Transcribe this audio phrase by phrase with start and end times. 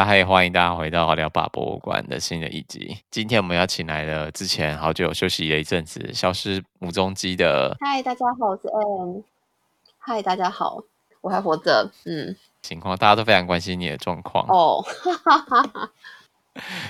[0.00, 2.96] 家，还欢迎大家回到聊吧博物馆的新的一集。
[3.10, 7.76] 今天我们要请来了之前好久休息了一阵子、消失无踪迹的。
[7.80, 9.22] 嗨，大家好，我是 Ann。
[9.98, 10.82] 嗨，大家好，
[11.20, 11.90] 我还活着。
[12.06, 14.82] 嗯，情况大家都非常关心你的状况哦。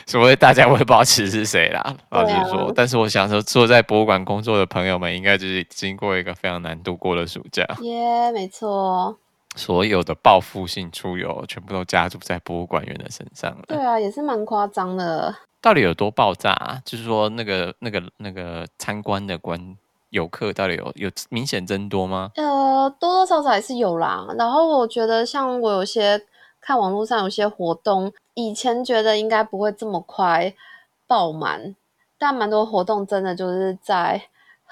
[0.07, 2.73] 所谓大家我也不知道其实是谁啦， 老实说、啊。
[2.75, 7.65] 但是我想说，坐在博物馆工作的朋友们，应该就是经过一个非常难度过的暑假。
[7.81, 9.19] 耶、yeah，没错。
[9.57, 13.65] 所有的报复性出游，全部都加注在博物馆员的身上了。
[13.67, 15.35] 对啊，也是蛮夸张的。
[15.61, 16.81] 到底有多爆炸啊？
[16.85, 19.77] 就是说，那个、那个、那个参观的观
[20.11, 22.31] 游客，到底有有明显增多吗？
[22.37, 24.27] 呃，多多少少还是有啦。
[24.39, 26.25] 然后我觉得，像我有些
[26.61, 30.55] 看网络上有些活动，以前觉得应该不会这么快
[31.07, 31.75] 爆满，
[32.19, 34.23] 但蛮多活动真的就是在。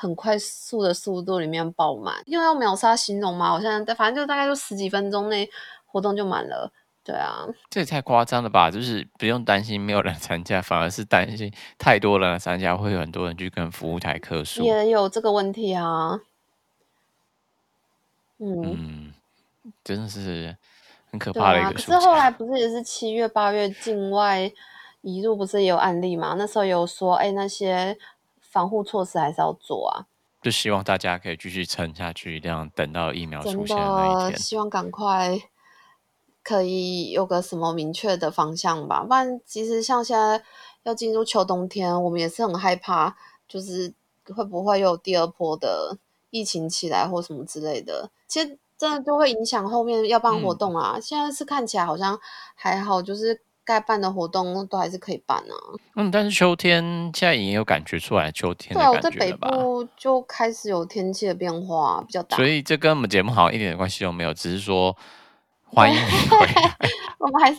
[0.01, 5.51] 很快速的速度里面爆满，因为要秒杀形容嘛，我现在反正就大概就十几分钟内
[5.87, 6.71] 活动就满了。
[7.03, 8.71] 对啊，这也太夸张了吧？
[8.71, 14.63] 就是不用担心没有人参加，反而是担心太多人参加会有很多人去跟服务台客诉。
[14.63, 16.21] 也有这个问题啊。
[18.39, 19.15] 嗯，嗯
[19.83, 20.57] 真的是
[21.11, 21.73] 很可怕的一个。
[21.73, 24.49] 可是后来不是也是七月八月境外
[25.01, 26.35] 移入不是也有案例嘛？
[26.39, 27.99] 那时候有说，哎，那些。
[28.59, 30.03] 防护措施还是要做啊，
[30.43, 35.39] 就希望大家可以继续撑下去，这样等到疫苗出现的那一天，希望赶快
[36.43, 39.05] 可以有个什么明确的方向吧。
[39.05, 40.43] 不然，其实像现在
[40.83, 43.95] 要进入秋冬天，我们也是很害怕，就是
[44.35, 45.97] 会不会有第二波的
[46.31, 48.11] 疫情起来或什么之类的。
[48.27, 50.95] 其实真的就会影响后面要办活动啊。
[50.97, 52.19] 嗯、现在是看起来好像
[52.57, 53.41] 还好，就是。
[53.69, 55.55] 该办的活动都还是可以办啊。
[55.97, 56.83] 嗯，但是秋天
[57.15, 58.73] 现在已经有感觉出来，秋天？
[58.75, 64.97] 对，我在北部就开始有天气的变化比较大，所以这跟我们节目好像一点关系都没有，只是说
[65.67, 66.77] 欢迎你回来。
[67.21, 67.59] 我们还是，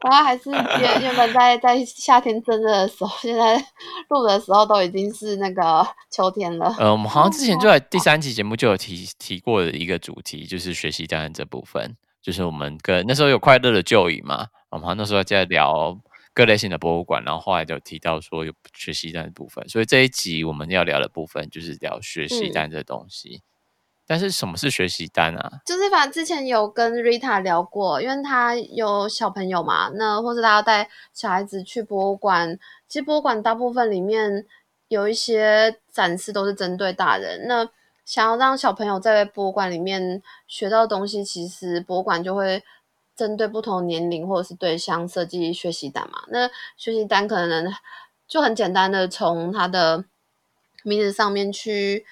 [0.00, 3.62] 我们还是原原本在在夏天真热的时候，现在
[4.08, 6.74] 录的时候都已经是那个秋天了。
[6.78, 11.96] 呃，我们好像之前就在 第三期节目就有提提过的一个主题，就是学习单这部分。
[12.20, 15.98] 就是我们跟那时候有快乐的旧影嘛，我们那时候在聊
[16.34, 23.36] 各类型的博物馆，然后后来就提到说有学习单的部分，所以这一集我们要聊的部分就是聊学习单这东西。
[23.36, 23.42] 嗯。
[24.06, 25.60] 但是什么是学习单啊？
[25.64, 32.58] 就是反正之前有跟 Rita 聊过，因为他有小朋友嘛，那或者他要带小孩子去博物馆，
[32.88, 34.44] 其实博物馆大部分里面
[34.88, 37.68] 有一些展示都是针对大人，那。
[38.08, 42.64] 想要让小朋友在博物馆里面学到东西，其实博物馆就会
[43.14, 46.22] 针对不同年龄或者是对象设计学习单嘛。
[46.28, 46.48] 那
[46.78, 47.70] 学习单可能
[48.26, 50.02] 就很简单的从它的
[50.84, 52.06] 名字上面去，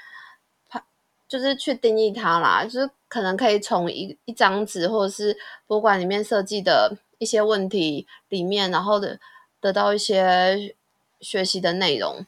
[1.26, 2.62] 就是去定义它啦。
[2.62, 5.34] 就是可能可以从一一张纸或者是
[5.66, 9.18] 博物馆里面设计的一些问题里面，然后的
[9.62, 10.76] 得到一些
[11.22, 12.26] 学习的内容。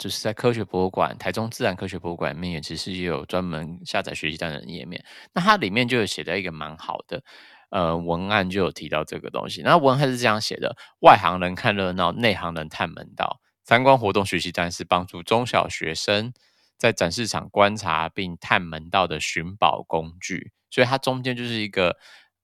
[0.00, 5.04] 就是在科学博物馆，台中自然科学博物馆里面，也其实也有专门下载学习单的页面。
[5.34, 7.22] 那它里面就有写的一个蛮好的
[7.70, 9.60] 呃文案，就有提到这个东西。
[9.62, 13.40] 那文案是这样写的：外行人看热闹，内行人探门道。
[13.62, 16.32] 参观活动学习单是帮助中小学生
[16.78, 20.50] 在展示场观察并探门道的寻宝工具。
[20.70, 21.98] 所以它中间就是一个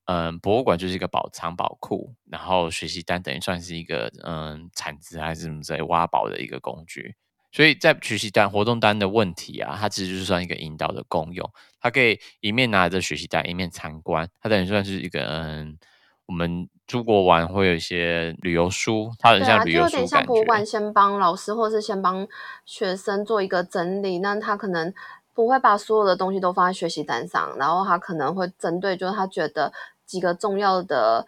[0.08, 7.16] 嗯、博物馆就是一个宝藏宝库，然后学习单等于算是一个嗯铲子还是什么之类挖宝的一个工具。
[7.56, 11.50] 所以在学习单、活动单的问题啊，它其实就是算一个引导的功用。
[11.80, 14.28] 它可以一面拿着学习单，一面参观。
[14.42, 15.78] 它等于算是一个嗯，
[16.26, 22.28] 我们出国玩会有一些旅游书，它很像旅游书，就有点像博物馆先帮老师或是先帮
[22.66, 24.18] 学生做一个整理。
[24.18, 24.92] 那他可能
[25.32, 29.72] 不会把所有的东西都放在学习单上，然后他可能会针对就是他觉得
[30.04, 31.26] 几个重要的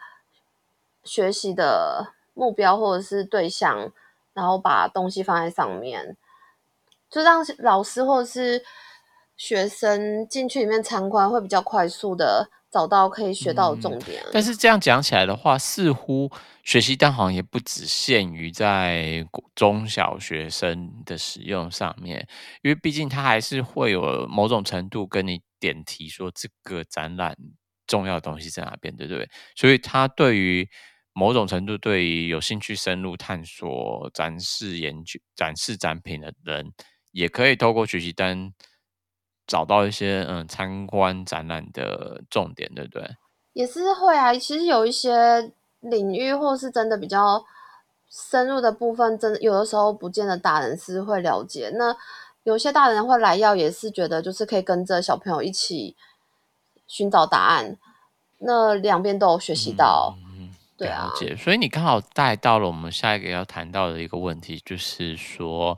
[1.02, 3.90] 学习的目标或者是对象。
[4.38, 6.16] 然后把东西放在上面，
[7.10, 8.62] 就让老师或者是
[9.36, 14.22] 学生进去里面参观，会比较快速的找到可以学到的重点。
[14.26, 16.30] 嗯，但是这样讲起来的话，似乎
[16.62, 19.26] 学习单好像也不只限于在
[19.56, 22.24] 中小学生的使用上面，
[22.62, 27.36] 因为毕竟它还是会有某种程度跟你点题说这个展览
[27.88, 29.28] 重要的东西在哪边，对不对？
[29.56, 30.68] 所以它对于
[31.18, 36.72] 某种程度，对于有兴趣深入探索、展示研究、展示展品的人，
[37.10, 38.52] 也可以透过学习单
[39.44, 43.16] 找到一些嗯参观展览的重点，对不对？
[43.52, 44.32] 也是会啊。
[44.32, 47.44] 其实有一些领域或是真的比较
[48.08, 51.68] 深入的部分，真的有的时候不见得大人是会了解。
[51.74, 51.96] 那
[52.44, 55.96] 有些大人会来要，也是觉得就是可以跟着小朋友一起
[56.86, 57.76] 寻找答案。
[58.38, 60.14] 那两边都有学习到。
[60.16, 60.27] 嗯
[60.78, 61.36] 对啊，了解。
[61.36, 65.76] 所以你刚好带到了我们下一个要谈到的一个问题，就是说，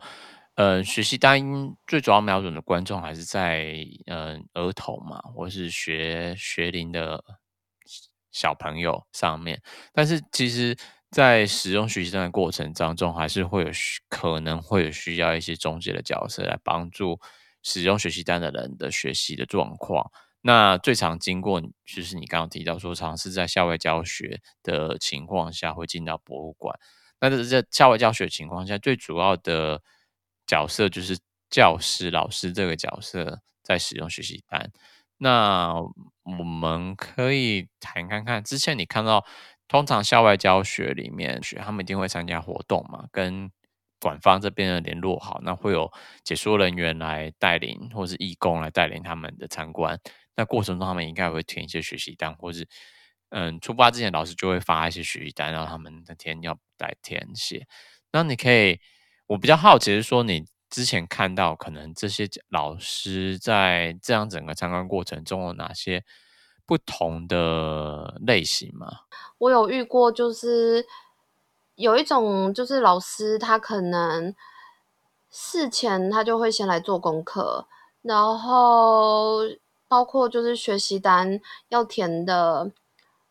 [0.57, 1.41] 呃，学习单
[1.87, 3.75] 最主要瞄准的观众还是在
[4.07, 7.25] 呃儿童嘛，或是学学龄的
[8.31, 9.63] 小朋友上面。
[9.95, 10.77] 但是其实，
[11.11, 13.71] 在使用学习单的过程当中，还是会有
[14.11, 17.19] 可能会有需要一些中介的角色来帮助
[17.63, 20.11] 使用学习单的人的学习的状况。
[20.43, 26.79] 那最常经过就是你刚刚提到说，尝试在校外教学的情况下会进到博物馆。
[27.21, 29.83] 那这在校外教学情况下，最主要的
[30.47, 31.19] 角色就是
[31.51, 34.71] 教师、老师这个角色在使用学习单。
[35.19, 35.75] 那
[36.23, 39.23] 我们可以谈看看，之前你看到，
[39.69, 43.51] 通常校外教学里面，学他们一定会参加活动嘛，跟
[44.01, 45.93] 馆方这边的联络好，那会有
[46.25, 50.01] 解说人员来带领，或是义工来带领他们的参观。
[50.37, 52.67] 那过程中，他们应该会填一些学习单，或是
[53.31, 57.67] 嗯，出发之前老师就会发一些学习单，让他们那天要来填写。
[58.13, 58.81] 那你可以，
[59.27, 66.03] 我比较好奇是说，你之前看到可能这些老师在这样整个参观过程中有哪些
[66.67, 68.89] 不同的类型吗？
[69.39, 70.85] 我有遇过，就是
[71.75, 74.35] 有一种就是老师他可能
[75.31, 77.69] 事前他就会先来做功课，
[78.03, 79.43] 然后。
[79.91, 82.71] 包括就是学习单要填的、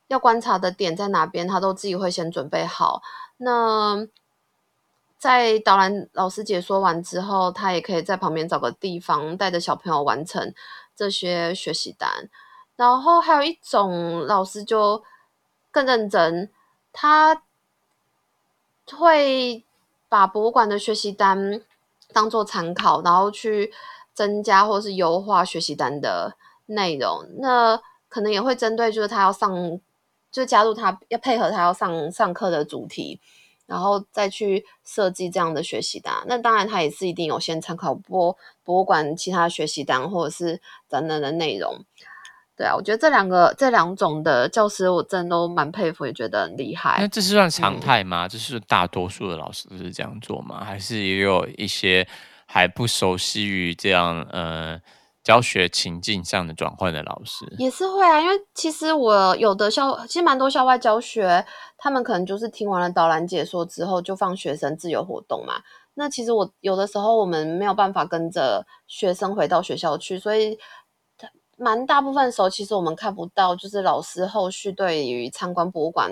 [0.07, 3.01] 要观察的点在哪边，他都自己会先准备好。
[3.37, 4.05] 那
[5.17, 10.53] 在导览老师解说完之后，他也可以在旁边找个地方，带着小朋友完成
[10.93, 12.29] 这些学习单。
[12.75, 15.01] 然后还有一种老师就
[15.71, 16.51] 更认真，
[16.91, 17.41] 他
[18.91, 19.63] 会
[20.09, 21.61] 把博物馆的学习单
[22.11, 23.71] 当做参考，然后去
[24.13, 26.35] 增加或是优化学习单的。
[26.69, 29.79] 内容，那可能也会针对，就是他要上，
[30.31, 33.19] 就加入他要配合他要上上课的主题，
[33.65, 36.13] 然后再去设计这样的学习单。
[36.27, 41.83] 那当然，他也是一定有先参考博博物馆其他学习单或者是等等的内容。
[42.55, 46.97] 对啊，我觉得这两个这两种的教师，我真的都蛮佩服，也觉得很厉害。
[46.99, 48.27] 那这是算常态吗？
[48.27, 50.63] 这、嗯、是大多数的老师都是这样做吗？
[50.63, 52.07] 还是也有一些
[52.45, 54.79] 还不熟悉于这样呃？
[55.29, 61.45] 教学情境上的转换的老师也是会啊，因为其实我有的校，其实蛮多校外教学，
[61.77, 65.61] 他们可能就是听完了导览解说之后，就放学生自由活动嘛。
[65.93, 70.57] 那其实我有的时候我们没有办法跟着学生回到学校去，所以
[71.57, 76.11] 蛮大部分时候，其实我们看不到，就是老师后续对于参观博物馆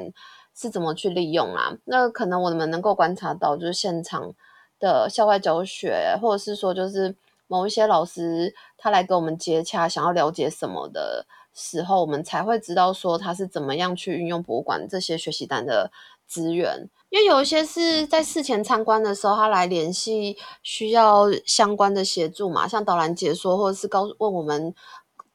[0.53, 1.73] 是怎么去利用啊。
[1.85, 4.31] 那可能我们能够观察到，就是现场
[4.77, 7.15] 的校外教学，或者是说就是。
[7.47, 15.91] 某一些老师他来跟我们接洽，想要了解什么的时候，我们才会知道说他是怎么样去运用博物馆这些学习单的
[16.27, 16.89] 资源。
[17.09, 24.75] 因为有一些是在事前参观的时候，他来联系需要相关的协助嘛，像导览解说，或者是告问我们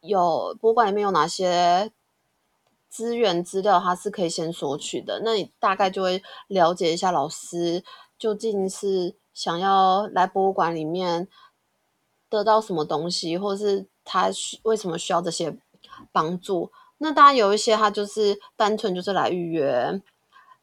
[0.02, 1.90] 有博物馆里面有哪些
[2.90, 5.22] 资源资料，他是可以先索取的。
[5.24, 7.82] 那你大概就会了解一下老师
[8.18, 11.26] 究竟是想要来博物馆里面。
[12.32, 15.56] 得到什么东西，或是他需为什么需要这些
[16.10, 16.72] 帮助？
[16.98, 20.01] 那当然有一些他就是单纯就是来预约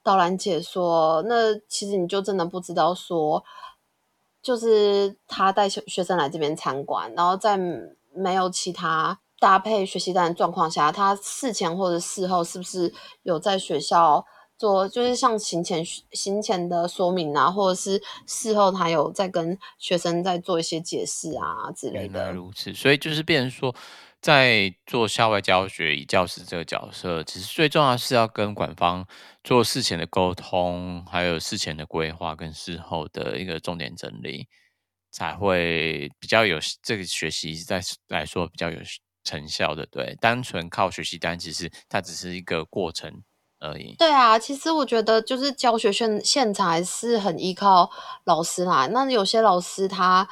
[0.02, 3.44] 导览解说，那其实你就真的不知道说，
[4.42, 7.60] 就是他带学学生来这边参观，然后在
[8.14, 14.26] 没有其他搭配学习单的状况下，他事前或者事后是不是有在学校？
[14.60, 22.20] 做就是像行前行前的说明啊，或者是事后他有在跟学生在做一些解释啊之类的。
[22.20, 23.74] 原来如此，所以就是变成说，
[24.22, 29.08] 在做校外教学以教师这个角色，其实最重要是要跟馆方
[29.46, 34.50] 做事前的沟通，还有事前的规划跟事后的一个重点整理，
[35.10, 38.78] 才会比较有这个学习在来说比较有
[39.24, 39.86] 成效的。
[39.86, 43.24] 对，单纯靠学习单，其实它只是一个过程。
[43.60, 43.96] 而已。
[43.98, 47.89] 对啊，其实我觉得就是教学现现场还是很依靠
[48.24, 48.88] 老师啦。
[48.88, 50.28] 那有些老师他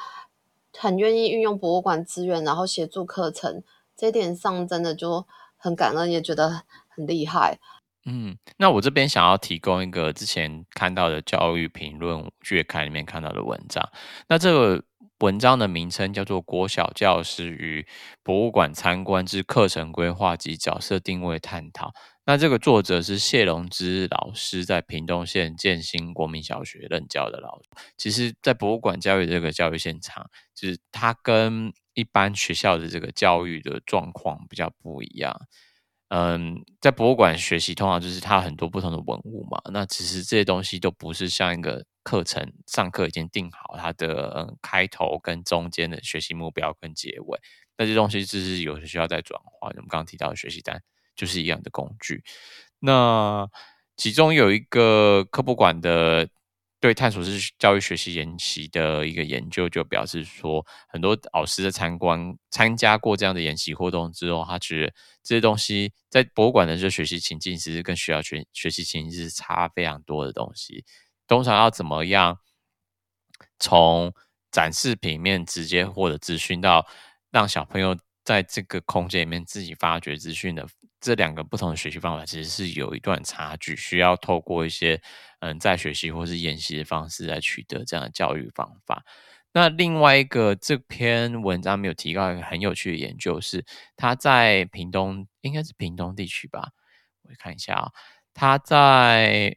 [0.76, 3.62] 很愿意运用博物馆资源，然后协助课程，
[3.96, 7.58] 这一点上真的就很感恩，也觉得很厉害。
[8.06, 13.86] 嗯，那我这边想要提供一个之前看到的教育评论月刊里面看到的文章。
[14.28, 14.82] 那这个
[15.20, 17.86] 文章的名称叫做《国小教师与
[18.22, 21.88] 博物馆参观之课程规划及角色定位探讨》。
[22.24, 27.68] 那这个作者是谢龙之老师，在屏东县建新国民小学任教的老师。
[27.96, 35.34] 其实，在博物馆教育这个教育现场，就是他跟一般学校的这个教育的状况比较不一样。
[36.10, 39.60] 嗯，在博物馆学习，通常就是它很多不同的文物嘛。
[39.72, 47.38] 那其实这些东西都不是像一个课程上课已经定好它的开头跟中间的学习目标跟结尾，
[47.76, 49.70] 那这东西就是有需要再转换。
[49.70, 50.82] 我们刚刚提到的学习单
[51.14, 52.24] 就是一样的工具。
[52.78, 53.46] 那
[53.96, 56.26] 其中有一个科博馆的。
[56.80, 64.92] 对探索式教育学习研习的一个研究，就表示说，很多老师在参观、参加过这样的研习活动之后，他觉得
[65.24, 70.84] 这些东西在博物馆的这学习情境，其实跟学校学学习情境是差非常多的东西。
[71.28, 72.40] 通常要怎么样
[73.60, 74.12] 从
[74.50, 76.84] 展示品面直接获得资讯，到
[77.30, 80.66] 让小朋友在这个空间里面自己发掘资讯的？
[81.00, 85.00] 这两个不同的学习方法其实是有一段差距，需要透过一些
[85.38, 89.04] 嗯在学习或是研习的方式来取得这样的教育方法。
[89.52, 93.64] 那另外一个这篇文章没有提到一个很有趣的研究是，
[93.96, 96.70] 他在屏东，应该是屏东地区吧？
[97.22, 97.92] 我看一下啊，
[98.34, 99.56] 他在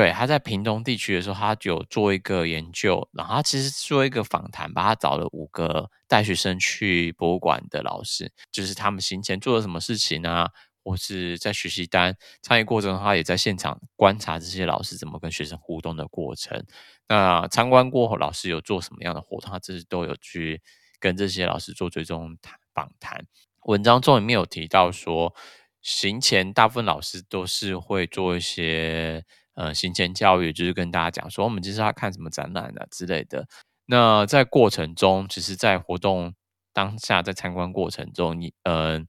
[0.00, 10.48] 对他在屏东地区的时候，他就有做一个研究，然后他其实做一个访谈，把他找了五个带学生去博物馆的老师，就是他们行前做了什么事情啊？
[10.82, 16.64] 或是在学习单参与过程中，他也在现场观察这些老师怎么跟学生互动的过程。
[17.06, 20.62] 那参观过后，老师有做什么样的活动，他这是都有去
[20.98, 22.38] 跟这些老师做追踪
[22.72, 23.26] 访谈。
[23.66, 25.34] 文章中里面有提到说，
[25.82, 29.22] 行前大部分老师都是会做一些
[29.60, 33.46] 呃行前教育，就是跟大家讲说，我们接下来看什么展览啊之类的。
[33.86, 36.32] 那在过程中，其实，在活动
[36.72, 38.52] 当下，在参观过程中，你。
[38.64, 39.00] 呃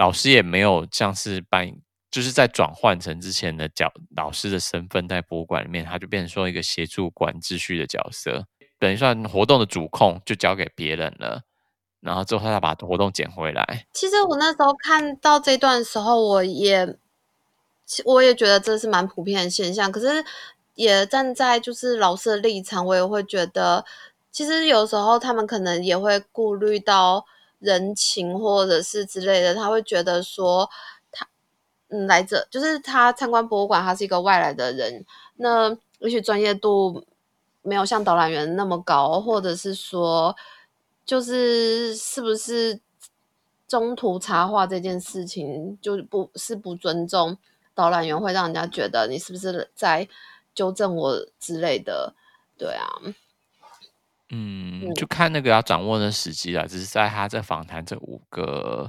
[0.00, 1.70] 老师也没有像是扮，
[2.10, 8.46] 就是在转换成之前的角老师的身份，在博物馆里面，他就变成说一个协助管秩序的角色，
[8.78, 11.42] 等于算活动的主控就交给别人了，
[12.00, 13.84] 然后之后他再把活动捡回来。
[13.92, 16.96] 其实我那时候看到这段时候，我也
[18.04, 20.24] 我也觉得这是蛮普遍的现象，可是
[20.74, 23.84] 也站在就是老师的立场，我也会觉得，
[24.30, 27.24] 其实有时候他们可能也会顾虑到。
[27.60, 30.66] 人情或者是之类的，他会觉得说
[31.12, 31.28] 他
[31.88, 35.04] 嗯来这就是他参观博物馆，他是一个外来的人，
[35.36, 35.68] 那
[35.98, 37.04] 也许专业度
[37.60, 40.34] 没有像导览员那么高，或者是说
[41.04, 42.80] 就是是不是
[43.68, 47.36] 中途插话这件事情就不是不尊重
[47.80, 50.06] 导览员，会让人家觉得你是不是在
[50.54, 52.14] 纠正我之类的，
[52.58, 52.86] 对啊。
[54.32, 56.66] 嗯，就看那个要掌握的时机了。
[56.68, 58.88] 只是在他在访谈这五个，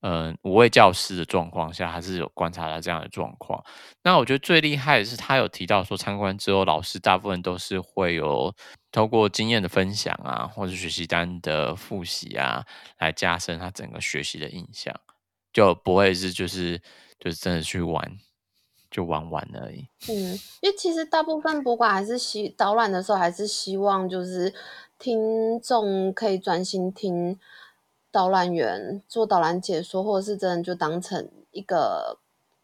[0.00, 3.64] 嗯、呃，五位教师的状况下，还是有观察到这样的状况。
[4.02, 8.52] 那我觉得最厉害的是，他有提到说，参观之后，老师大部分都是会有
[8.90, 12.64] 透过经验的分享啊，或者学习单的复习啊，
[12.98, 14.92] 来加深他整个学习的印象，
[15.52, 16.82] 就不会是就是
[17.24, 18.18] 就是真的去玩。
[18.90, 19.88] 就玩玩而已。
[20.08, 24.54] 嗯，因为其实大部分博物馆还是希导览的时候，还是希望就是
[25.00, 27.36] 听众可以专心听
[28.12, 32.18] 导览员做导览解说，或者是真的就当成一个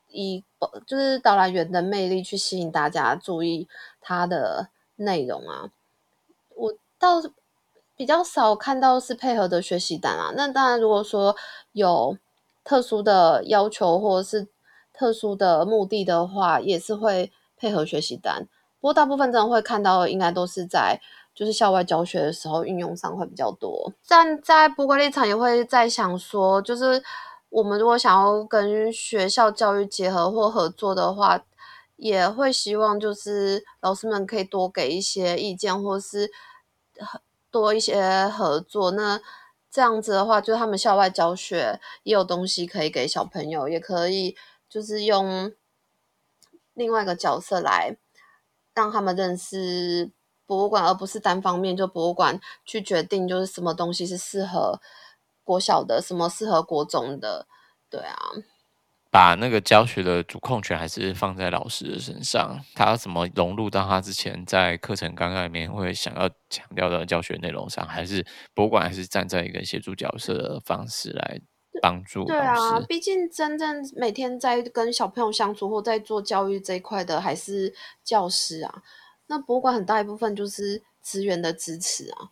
[0.06, 0.44] 一
[0.86, 3.66] 就是导览员的魅力去吸引大家注意
[4.00, 5.72] 他的内容啊。
[6.54, 7.32] 我倒是
[7.96, 10.32] 比较少看到是配合的学习单啊。
[10.36, 11.34] 那当然，如果说
[11.72, 12.16] 有
[12.62, 14.48] 特殊的要求或者是
[14.92, 18.46] 特殊的目的的话，也是会配合学习单。
[18.80, 21.00] 不过大部分真的会看到，应该都是在
[21.34, 23.92] 就是校外教学的时候运用上会比较多。
[24.02, 27.02] 站在博物馆立场，也会在想说，就是
[27.50, 31.42] 我们如果想要跟学校教育结合或合作的话，
[31.96, 36.30] 也会希望就是老师们可以多给一些意见，或是
[37.50, 38.92] 多一些合作。
[38.92, 39.20] 那
[39.70, 44.36] 这样子的话，就他们校外教学也有东西可以给小朋友，也可以。
[44.68, 45.52] 就是用
[46.74, 47.96] 另外一个角色来
[48.72, 50.12] 让他们认识
[50.46, 54.80] 博物馆，而不是单方面就博物馆去决定，就是什么东西是适合
[55.42, 57.48] 国小的，什么适合国中的，
[57.90, 58.16] 对啊。
[59.10, 68.24] 把那个教学的主控权还是放在老师的身上，他要怎么融入到他之前在课程纲要里面会想要强调的教学内容上，还是
[68.54, 71.40] 博物馆还是站在一个协助角色的方式来。
[71.80, 77.72] 帮助对啊，毕竟真正每天在跟小朋友相处或在做教育这一块的还是
[78.04, 78.82] 教师啊。
[79.28, 82.28] 那博物馆很大一部分就是资源的支持啊。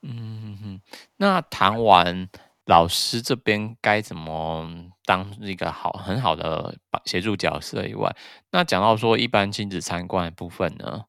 [0.00, 0.80] 嗯哼，
[1.18, 2.28] 那谈完
[2.64, 8.14] 老师这边该怎么当一个好很好的协助角色以外，
[8.50, 11.04] 那讲到说一般亲子参观的部分呢？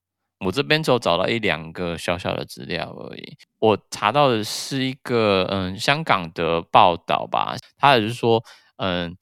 [0.46, 3.36] 我这边只有找到一两个小小的资料而已。
[3.60, 8.42] 我查到的是一个嗯香港的报道吧，他也是说，
[8.78, 9.18] 嗯，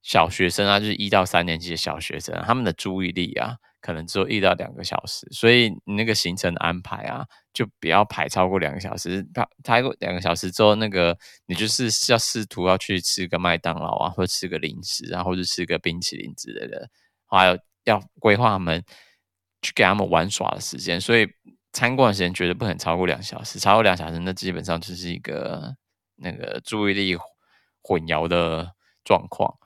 [0.00, 9.22] 小学生啊，就是一到三年级的小学生，他们的注意力啊，可能只有一到两个小时，所以你那个行程安排啊，就不要排超过两个小时。
[9.34, 16.88] 排排过两个小时之后，那个你就是要试图要去吃个麦当劳啊，或吃个零食啊，或者吃个冰淇淋之类的，
[17.26, 18.82] 还有要规划他们
[19.60, 21.28] 去给他们玩耍的时间，所以
[21.72, 23.58] 参观的时间绝对不能超过两小时。
[23.58, 25.74] 超过两小时，那基本上就是一个
[26.16, 27.16] 那个注意力
[27.82, 28.74] 混淆的
[29.04, 29.58] 状况。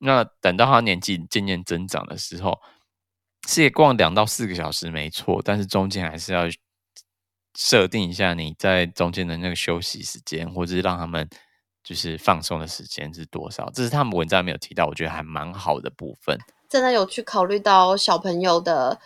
[0.00, 2.60] 那等到他年纪渐渐增长的时候，
[3.46, 6.44] 是逛两到四个小时没错，但是中间还是要
[7.54, 11.28] 设定一下你在中间的那个休息时间，或者是让他们
[11.84, 13.70] 就是放松的时间是多少。
[13.74, 16.38] 这是他们文章没有提到，我觉得还蛮好的部分。
[16.68, 19.00] 真的有去考虑到小朋友的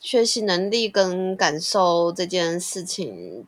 [0.00, 3.46] 学习能力跟感受这件事情，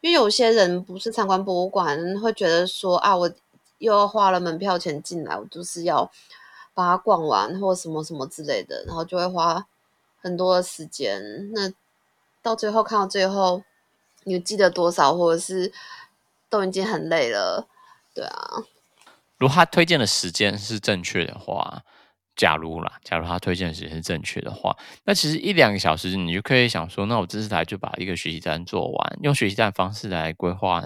[0.00, 3.32] 因为有些人不是参观博物馆，会觉得说啊，我。
[3.78, 6.10] 又要花了门票钱进来，我就是要
[6.74, 9.66] 把它逛完，或什么什么之类的，然后就会花
[10.20, 11.50] 很多的时间。
[11.52, 11.72] 那
[12.42, 13.62] 到最后看到最后，
[14.24, 15.72] 你记得多少，或者是
[16.50, 17.66] 都已经很累了，
[18.12, 18.62] 对啊。
[19.38, 21.82] 如果他推荐的时间是正确的话，
[22.36, 30.82] 假如啦，假如他推荐的时间是正确的话，那其实一两个小时你就可以想说，那我这次来就把一个学习单做完，用学习单方式来规划。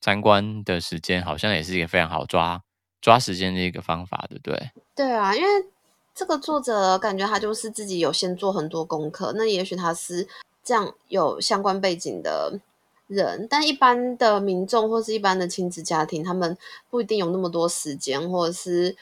[0.00, 2.62] 参观的时间好像也是一个非常好抓
[3.00, 4.70] 抓时间的一个方法，对不对？
[4.98, 5.64] 对啊，因为
[6.12, 10.26] 这个作者感觉他就是自己有先做很多功课，那也许他是
[10.64, 12.58] 这样有相关背景的
[13.06, 16.58] 人，但一般的民众或是一般的亲子家庭，他们
[16.90, 18.96] 不一定有那么多时间，或者是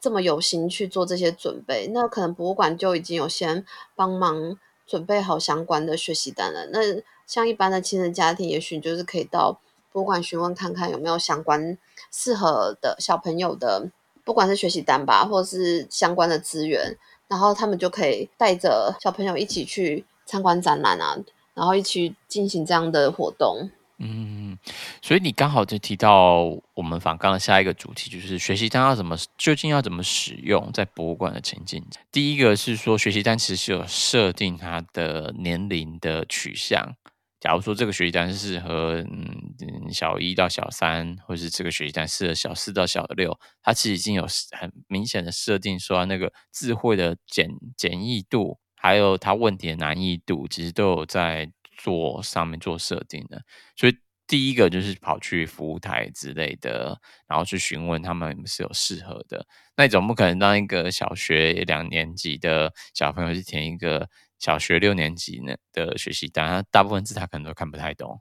[0.00, 1.88] 这么有心去做这些准备。
[1.92, 4.56] 那可能博物馆就已经有先帮忙
[4.86, 6.66] 准备好相关的学习单了。
[6.66, 9.58] 那像一般的亲子家庭，也许就是可以到。
[9.90, 11.76] 博物馆询问看看有没有相关
[12.10, 13.90] 适合的小朋友的，
[14.24, 16.96] 不管是学习单吧，或者是相关的资源，
[17.28, 21.16] 然后他们就可以带着小朋友一起去参观展览啊，
[21.54, 23.70] 然后一起进行这样的活动。
[24.04, 24.58] 嗯，
[25.00, 31.84] 所以你刚好就提到我们访刚的下一个主题，就是学习单要怎么，究竟要怎么使用在博物馆的情境。
[32.10, 36.96] 第一个是说，学习单其实是有设定它的年龄的取向。
[37.42, 53.42] 假如说这个学习单是适合嗯小一到小三，或是这个学习单适合小四到小六，它其实已经有很明显的设定，说那个智慧的简简易度，还有它问题的难易度，其实都有在做上面做设定的。
[53.74, 53.96] 所以
[54.28, 59.44] 第一个就是跑去服务台之类的，然后去询问他们是有适合的。
[59.76, 64.08] 那你总不可能让一个小学两年级的小朋友去填一个。
[64.42, 68.18] 小学六年级呢的学习单，大部分字他可能都看不太懂。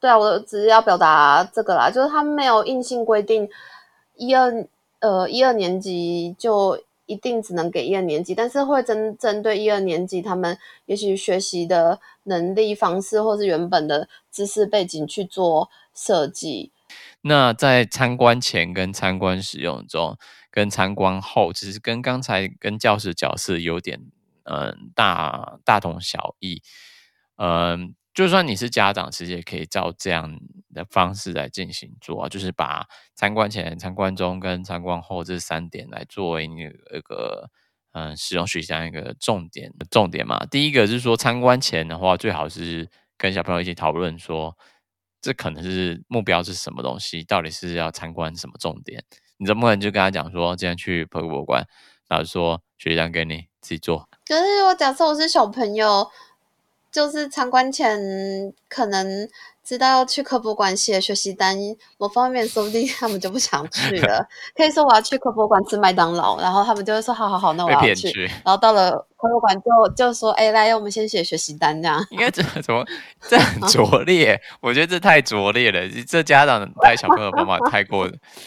[0.00, 3.46] 对啊，我只是要表达这个啦，就是他没有硬性规定
[4.14, 4.66] 一二
[5.00, 16.72] 呃一二年级就一定只能给一二年级，但是会针针对一二年级他们也许学习的能力方式或是原本的知识背景去做设计。
[17.20, 20.16] 那在参观前跟参观使用中
[20.50, 24.00] 跟参观后，其实跟刚才跟教室角色有点。
[24.50, 26.62] 嗯，大大同小异。
[27.36, 30.40] 嗯，就算你是家长，其实也可以照这样
[30.74, 37.48] 的方式来进行做啊，就是把参观前、参观中跟参观后这三点来作为你一个
[37.92, 40.44] 嗯使用学习单一个重点重点嘛。
[40.50, 44.56] 第一个是说，参观前的话，最好是跟小朋友一起讨论说，
[45.20, 49.04] 这可能是目标是什么东西，到底是要参观什么重点？
[49.36, 51.64] 你怎么可能就跟他讲说，今天去博物馆，
[52.08, 54.08] 然后说学习单给你自己做。
[54.28, 56.06] 可是我假设我是小朋友，
[56.92, 57.98] 就是参观前
[58.68, 59.26] 可能
[59.64, 61.56] 知道要去科博馆写学习单，
[61.96, 64.26] 某方面说不定他们就不想去了。
[64.54, 67.94] 可以说我要去科博馆吃麦当劳，然后他们就会说好好好，那我要去。
[67.94, 72.04] 去然后到了科博馆就就说，哎，来，我们先写学习单这样。
[72.10, 72.84] 应该这怎么
[73.22, 74.38] 这很拙劣？
[74.60, 75.80] 我觉得这太拙劣了。
[76.06, 78.06] 这家长带小朋友的方法太过，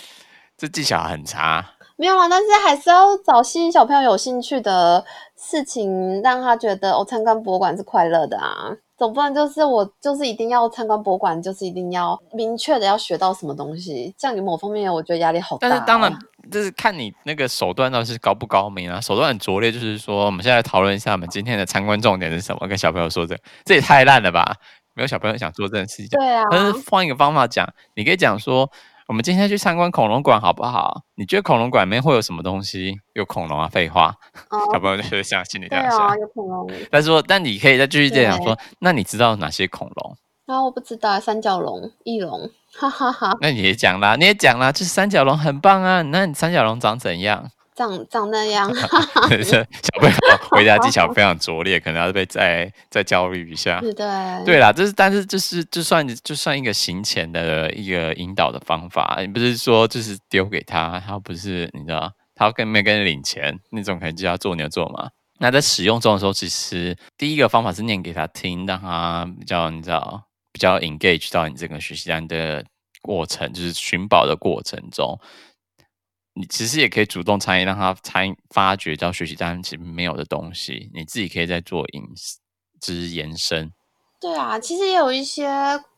[0.56, 1.74] 这技巧很差。
[1.98, 5.06] 没有啊，但是还是要找吸引小朋友有兴趣的
[5.42, 8.72] 事情，让他觉得我参观博物馆是快乐的啊。
[8.96, 14.14] 总不能就是我就是一定要参观博物馆，就是一定要明确的要学到什么东西。
[14.16, 15.72] 这样你某方面我觉得压力好大啊。
[15.72, 16.14] 但是当然，
[16.52, 19.02] 就是看你那个手段到底是高不高明啊。
[19.02, 22.68] 手段很拙劣，就是说我们现在来讨论一下，我们今天的参观重点是什么？
[22.68, 24.56] 跟小朋友说这个，这也太烂了吧？
[24.94, 26.20] 没有小朋友想做这件事情。
[26.20, 26.44] 对啊。
[26.52, 28.70] 但是换一个方法讲，你可以讲说。
[29.12, 31.02] 我们今天去参观恐龙馆好不好？
[31.16, 32.96] 你觉得恐龙馆里面会有什么东西？
[33.14, 33.68] 有恐龙啊？
[33.68, 34.16] 废话，
[34.50, 36.18] 哦、小朋友就觉得像心里这样想。
[36.18, 36.72] 有恐龙。
[36.90, 38.58] 但是说，但你可以再继续这样说。
[38.80, 40.16] 那你知道哪些恐龙？
[40.46, 43.38] 啊，我不知道三角龙、翼龙，哈哈哈。
[43.42, 46.02] 那你也讲啦，你也讲啦，就是三角龙很棒啊。
[46.04, 47.52] 那你三角龙长怎样？
[47.82, 48.72] 长长那样。
[48.76, 50.16] 小朋友
[50.52, 53.80] 回答技巧非常拙劣，可能要被再再教育一下。
[53.82, 53.94] 对
[54.46, 65.10] 对啦，这是但是就是就算就算一个行前的一个引导的方法，你不是说就是丢给他，他不是你知道，他要跟没跟你领钱那种，可能就要做牛做马。
[65.40, 70.24] 那在使用中的时候，其实第一个方法是念给他听，让他比较你知道。
[70.54, 72.62] 比较 engage 到你这个学习单的
[73.02, 75.18] 过程，就是寻宝的过程中，
[76.34, 82.04] 你其实也可以主动参与，让他参发掘到学习单其实没有的东西，你自己可以再做引，
[82.80, 83.72] 之延伸。
[84.20, 85.50] 对啊，其实也有一些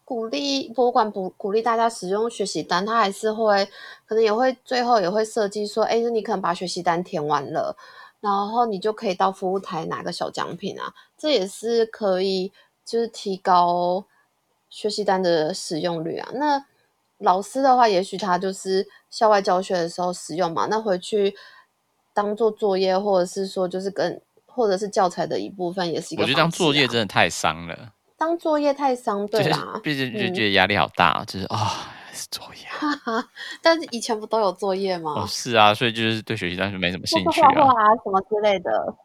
[0.04, 3.66] 鼓励博物馆鼓鼓励大家使用学习单，他还是会
[4.06, 7.78] 可能也会最后也会设计说，哎，那你可能把学习单填完了，
[8.20, 12.52] 然后你就可以到服务台拿个小奖品啊，这也是可以
[12.86, 14.06] 就是提高。
[14.70, 16.66] 学习单的使用率啊，那
[17.20, 21.34] 老师的话，也许他就是校外教学的时候使用嘛，那回去
[22.14, 26.26] 当做作业，或者是说就是跟或者是教材的一部分，也是一个、啊。
[26.26, 27.94] 我觉得当作业真的太伤了。
[28.18, 31.68] 当作业太伤，对啦，毕竟就觉得压力好大，嗯、就是啊、哦，
[32.14, 32.62] 是作业。
[33.62, 35.14] 但是以前不都有作业吗？
[35.18, 38.96] 哦，是啊，所以就是对学习当时没什么兴趣啊，画画啊什么之类的。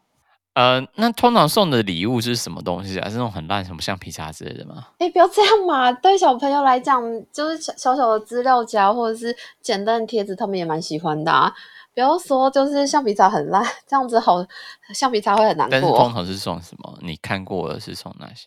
[0.55, 3.07] 呃，那通常送的礼物是什么东西啊？
[3.07, 4.87] 是那种很烂，什么橡皮擦之类的吗？
[4.97, 5.89] 哎、欸，不要这样嘛！
[5.93, 11.53] 对小朋友来讲，就是小小小的资料夹或者是简单的贴纸，他们也蛮喜欢的啊。
[11.93, 14.45] 不要说就是橡皮擦很烂，这样子好，
[14.93, 15.71] 橡皮擦会很难过。
[15.71, 16.97] 但是通常是送什么？
[17.01, 18.45] 你看过的是送哪些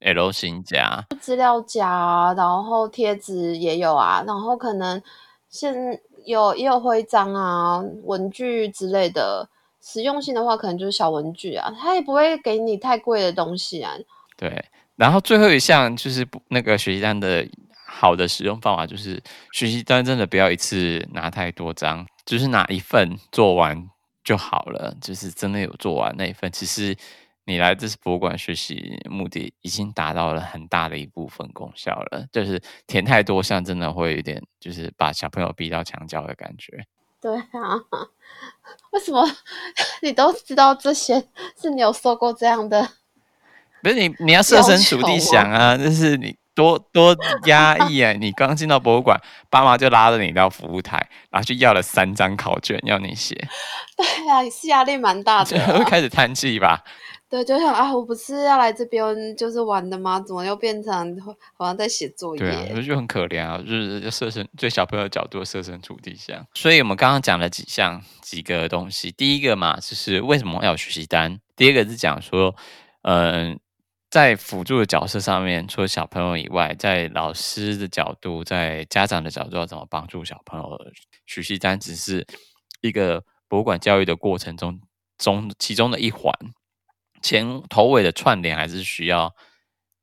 [0.00, 5.02] ？L 型夹、资料夹，然后贴纸也有啊，然后可能
[5.50, 5.74] 现
[6.24, 9.50] 有也有徽章啊、文具之类的。
[9.90, 13.94] 实用性的话，可能就是小文具啊，他也不会给你太贵的东西啊。
[14.36, 14.62] 对，
[14.96, 17.48] 然后最后一项就是那个学习单的
[17.86, 19.20] 好的使用方法，就是
[19.52, 23.88] 学习单真的不要一次拿太多张，就是拿一份做完
[24.22, 24.94] 就好了。
[25.00, 26.94] 就是真的有做完那一份，其实
[27.46, 32.26] 你来这次博物馆学习目的已经达到了很大的一部分功效了。
[32.30, 36.84] 就是填太多项，真的会有点就是把小朋友逼到墙角的感觉。
[37.20, 37.76] 对啊，
[38.92, 39.28] 为什么
[40.02, 41.24] 你都知道这些？
[41.60, 42.88] 是你有受过这样的？
[43.82, 48.12] 不是你，你要设身处地想啊，就是你多多压抑啊！
[48.18, 50.96] 你刚进到博物馆，爸妈就拉着你到服务台，
[51.30, 53.36] 然后就要了三张考卷要你写。
[53.96, 56.82] 对啊，你是压力蛮大的，就会开始叹气吧？
[57.30, 60.18] 对，就像啊，我不是要来这边就是玩的吗？
[60.18, 61.20] 怎么又变成
[61.58, 62.40] 好像在写作业？
[62.40, 66.42] 对啊，就就很可怜啊，就是设身对小朋友的角度设身处地想。
[66.54, 71.38] 所以我们刚刚讲了几项几个东西，第一个嘛，就是为什么要有学习单？
[71.54, 72.56] 第二个是讲说，
[73.02, 73.56] 嗯、呃，
[74.08, 80.80] 在辅助的角色上面，除了小朋友以外，在老师的角度，在家长的角度，要怎么帮助小朋友？
[81.26, 82.26] 学习单只是
[82.80, 84.80] 一个博物馆教育的过程中
[85.18, 86.32] 中其中的一环。
[87.22, 89.34] 前头尾的串联还是需要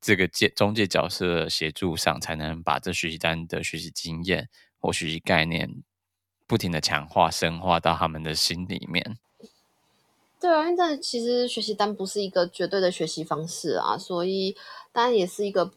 [0.01, 4.49] 这个介中介角色协助上，才能把这学习单的学习经验
[4.79, 5.83] 或学习概念
[6.45, 9.17] 不停的强化、深化到他们的心里面。
[10.39, 14.55] 对啊，因为其实学习单不是一个绝对的学习方式啊，所以
[14.91, 15.71] 当然也是一个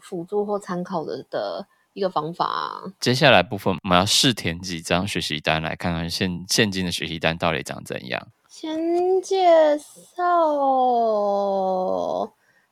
[0.00, 2.82] 辅助或参考的的一个方法啊。
[2.98, 8.28] 接下来部分我们要试填几张学习单，来看看现现今的学习单到底长怎样。
[8.60, 10.24] 先介绍，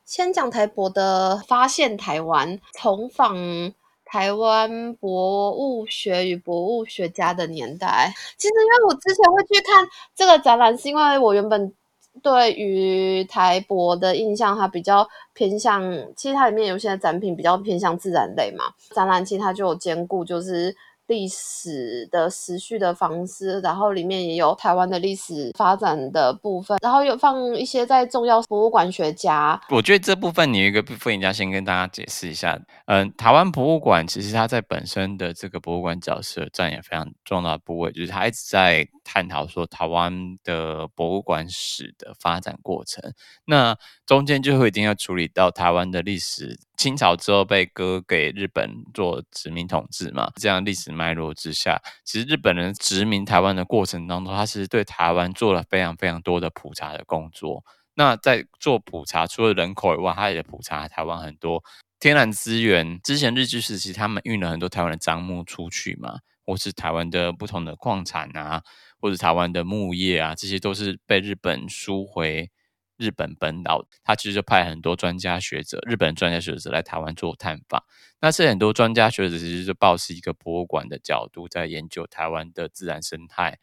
[0.04, 3.72] 先讲台博的发现台湾，重访
[4.04, 8.12] 台湾博物学与博物学家的年代。
[8.36, 11.72] 其实，因为我之前会去看这个展览，是因为我原本
[12.20, 15.80] 对于台博的印象，它比较偏向，
[16.16, 18.64] 其实它里面有些展品比较偏向自然类嘛。
[18.92, 20.74] 展览其实它就有兼顾，就是。
[21.06, 29.60] 历史的时序的方式，然后里面也有台湾的历史发展的部分，然后有放一些在重要博物馆学家。
[29.70, 32.60] 我觉得这部分你有一个部分应该先跟大家解释一下。
[32.86, 43.12] 嗯，台湾博物馆其实它在本身的这个博物馆角色占也非常重要的部位，就是它一直在探讨说台湾的博物馆史的发展过程。
[43.44, 46.58] 那中间就会一定要处理到台湾的历史。
[46.76, 57.64] 清朝之后被割给日本做殖民统治嘛，这样历史脉络之下，其实日本人殖民台湾的过程当中，他其实对台湾做了非常非常多的普查的工作。
[57.94, 61.64] 那在做普查，除了人口以外，他也普查台湾很多
[61.98, 63.00] 天然资源。
[63.02, 68.62] 之前日据时期，他们运了很多台湾的樟木出去嘛，或是台湾的不同的矿产啊，
[69.00, 72.50] 或者台湾的木业啊，这些都是被日本输回
[72.96, 77.84] 日本本岛，他其实就派很多专家学者，日本专家学者来台湾做探访。
[78.20, 83.58] 那这很多专家学者其实就抱持一个博物馆的角度，在研究台湾的自然生态，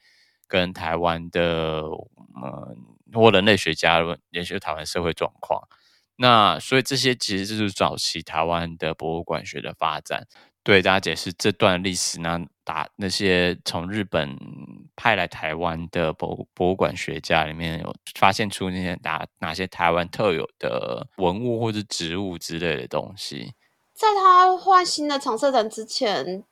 [0.47, 2.77] 跟台湾的呃
[3.11, 5.67] 或人类学家研究台湾社会状况。
[6.15, 10.27] 那所以这些其实就是早期台湾的博物馆学的发展。
[10.63, 14.37] 对大家解释这段历史呢，打那些从日本
[14.95, 23.53] 派来台湾的博博物馆学家里面有发现出那些哪哪些台湾特有的文物或者植物之类的东西。
[23.93, 26.45] 在他换新的常设展之前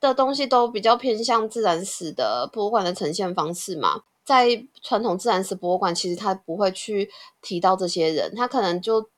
[0.00, 7.08] 的东西都比较偏向自然史的博物馆的呈现方式嘛，在传统自然史博物馆，其实他不会去
[7.40, 9.08] 提到这些人，他可能就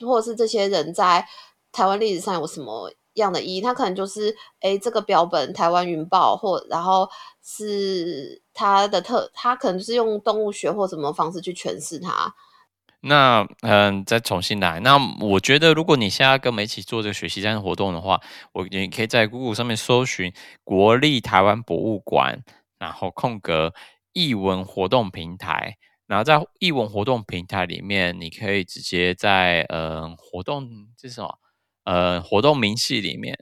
[0.00, 1.24] 或者是这些人在
[1.70, 2.92] 台湾历史上有什么。
[3.16, 7.08] 一样的意义，它可能就是，诶，这个标本台湾云豹，或然后
[7.42, 12.34] 是它的特，它可能就是用动物学或什么方式去诠释它。
[13.00, 14.80] 那嗯，再重新来。
[14.80, 18.20] 那我觉得，如果你现在跟我们一起做这个学习单活动的话，
[18.52, 22.44] 我你可以在 Google 上面搜寻国立台湾博物馆，
[22.78, 23.72] 然后空格
[24.12, 31.38] 艺文活动平台，然后在艺文活动平台里面，你可以直接在嗯活动这是什么？
[31.86, 33.38] 呃，活动明细里面，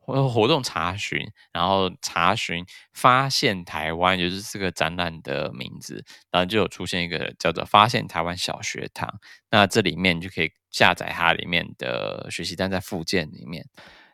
[0.00, 1.20] 活活动查询，
[1.52, 9.08] 然后查询发现台湾，就是这个展览的名字，然后就有出现一个叫做“发现台湾小学堂”。
[9.50, 13.64] 那这里面你就可以下载它里面的学习单，在附件里面。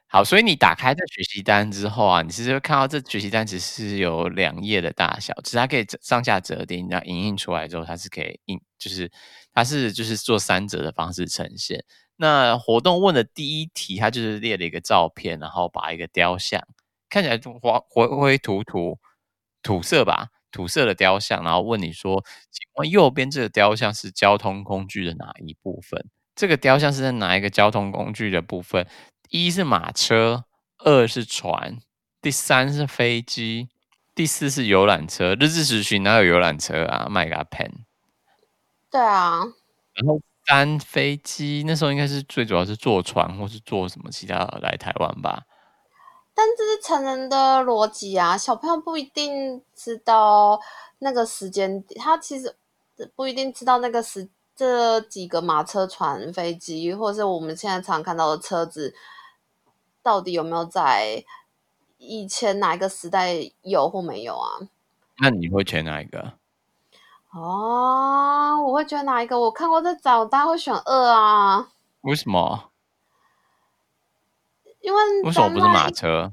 [0.06, 9.10] 好，所以你打开这学习单之后啊，你其实会看到这学习单只是有两页的大小，其实它可以上下折叠，然后影印出来之后，它是可以印，就是
[9.54, 11.82] 它是就是做三折的方式呈现。
[12.22, 16.62] 那活动问的第一题，他就是列了一个照片，然后把一个雕像
[17.10, 17.52] 看起来就
[17.88, 18.96] 灰灰土土
[19.60, 26.08] 土色吧，土色的雕像，然后问你说，请问右边这个雕像是交通工具的哪一部分？
[26.36, 28.86] 这个雕像是在哪一个交通工具的部分？
[29.30, 30.44] 一是马车，
[30.78, 31.78] 二是船，
[32.20, 33.68] 第三是飞机，
[34.14, 35.34] 第四是游览车。
[35.34, 37.08] 日治时期哪有游览车啊？
[37.10, 37.72] 卖个 pen。
[38.92, 39.40] 对啊，
[39.94, 40.20] 然后。
[40.44, 45.44] 单飞机那时候应该是最主要是坐船或是坐什么其他来台湾吧，
[46.34, 50.60] 但这是成人的逻辑啊，小朋友不一定知道
[50.98, 52.56] 那个时间，他其实
[53.14, 58.94] 不一定知道那个时这几个马车、船、飞机，或者是我们现在常看到的车子，
[60.02, 61.24] 到底有没有在
[61.98, 64.48] 以前哪一个时代有或没有啊？
[65.18, 66.34] 那你会选哪一个？
[67.32, 69.38] 哦，我会觉得哪一个？
[69.38, 71.68] 我看过这早，大家会选二啊？
[72.02, 72.70] 为什么？
[74.80, 76.32] 因为为什么不是马车？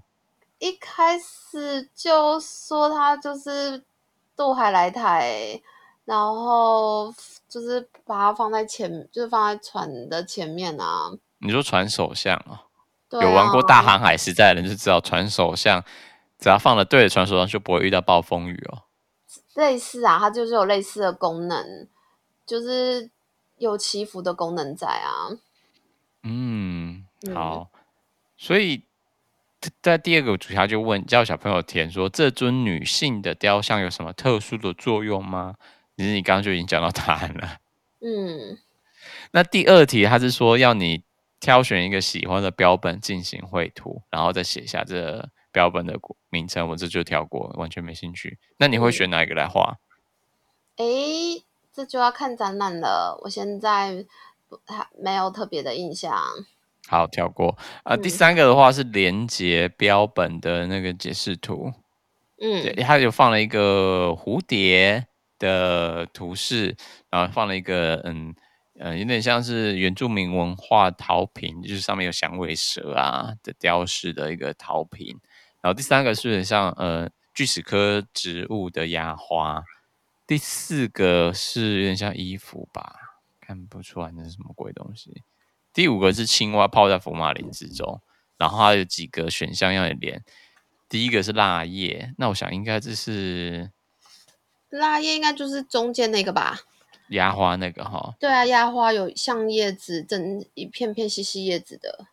[0.58, 3.82] 一开始就说他就是
[4.36, 5.62] 渡海来台，
[6.04, 7.14] 然后
[7.48, 11.12] 就是把它放在前，就是放在船的前面啊。
[11.38, 12.64] 你说船首像啊？
[13.12, 15.82] 有玩过大航海时代的人就知道，船首像
[16.38, 18.84] 只要放了对的船首像，就不会遇到暴风雨哦。
[19.60, 21.88] 类似啊，它就是有类似的功能，
[22.46, 23.12] 就是
[23.58, 25.38] 有祈福的功能在啊。
[26.24, 27.70] 嗯，好。
[27.74, 27.80] 嗯、
[28.38, 28.84] 所以
[29.82, 35.56] 在第二个主题，他就问叫小朋友填说，这尊女性的雕像有什么特殊的作用吗？
[35.98, 37.58] 其实你刚刚就已经讲到答案了。
[38.02, 38.58] 嗯。
[39.32, 41.04] 那第二题，他是说要你
[41.40, 45.30] 挑选一个喜欢的标本进行绘图，然后再写下这。
[45.52, 48.38] 标本的名称，我这就跳过，完全没兴趣。
[48.58, 49.78] 那你会选哪一个来画？
[50.76, 53.20] 哎、嗯，这就要看展览了。
[53.24, 54.06] 我现在
[54.66, 56.16] 还没有特别的印象。
[56.88, 57.58] 好，跳过。
[57.84, 61.74] 啊、第三个的话是连接标本的那个解释图。
[62.42, 65.08] 嗯，对，它有放了一个蝴蝶
[65.38, 66.76] 的图示，
[67.10, 68.36] 然后放了一个嗯。
[68.82, 75.20] 嗯，有点像是原住民文化陶瓶，就是上面有响尾蛇啊的雕饰的一个陶瓶。
[75.62, 79.64] 然后第三个是有点像呃锯齿科植物的压花。
[80.26, 82.96] 第四个是有点像衣服吧，
[83.42, 85.24] 看不出来那是什么鬼东西。
[85.74, 88.02] 第五个是青蛙泡在福马林之中，
[88.38, 90.24] 然后它有几个选项要你连。
[90.88, 93.72] 第一个是蜡叶，那我想应该这是
[94.70, 96.60] 蜡叶，应该就是中间那个吧。
[97.10, 102.06] 压花那个哈，对啊，压花有像叶子，整一片片细细叶子的。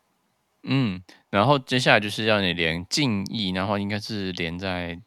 [0.68, 5.00] 嗯，然后接下来就是要你连敬意，然后应该是连在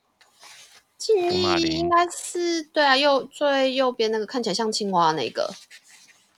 [0.98, 5.54] 静意，应该是对啊，右最右边那个看起来像青蛙那个。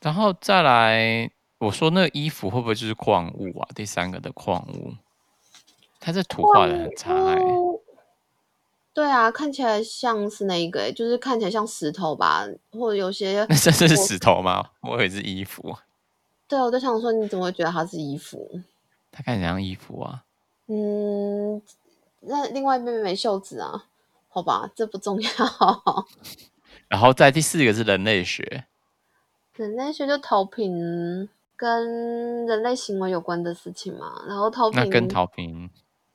[0.02, 1.30] 然后再来，
[1.60, 3.70] 我说那个衣服会不会就是矿物啊？
[3.76, 4.96] 第三个的矿物，
[6.00, 7.38] 它这图画的很差哎。
[8.94, 14.72] 对啊，看起来像是那一个，就是看起来像石头吧，或者有些 那这是石头吗？
[14.82, 15.78] 我以为是衣服。
[16.48, 18.60] 对，我就想说，你怎么会觉得它是衣服？
[19.12, 20.24] 它看起来像衣服啊。
[20.68, 21.62] 嗯，
[22.22, 23.86] 那另外一边没袖子啊？
[24.30, 25.30] 好吧，这不重要。
[26.88, 28.66] 然后在第四个是人类学，
[29.56, 34.24] 人类学就投屏跟人类行为有关的事情嘛。
[34.28, 35.70] 然后投屏，那跟投屏，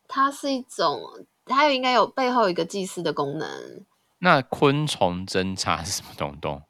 [0.08, 1.02] 它是一种。
[1.48, 3.84] 它有应该有背后有一个祭祀的功能。
[4.18, 6.60] 那昆虫侦察是什么东东？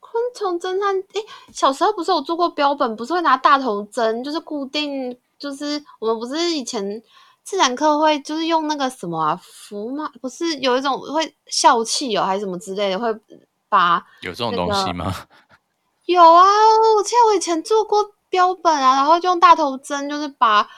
[0.00, 7.02] 昆虫侦察，哎，小时候不是有做过标本，不是会拿大头针，就是固定，就是我们不是以前
[7.42, 10.10] 自然课会就是用那个什么啊，符吗？
[10.20, 13.12] 不是有一种会笑气哦，还是什么之类的，会
[13.68, 15.14] 把、那个、有这种东西吗？
[16.06, 16.44] 有啊，
[16.96, 20.68] 我记得我以前做过标本啊，然后就用大头针，就是把。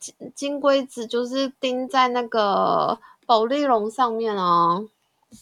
[0.00, 4.78] 金金龟子就是钉在那个保丽龙上面啊！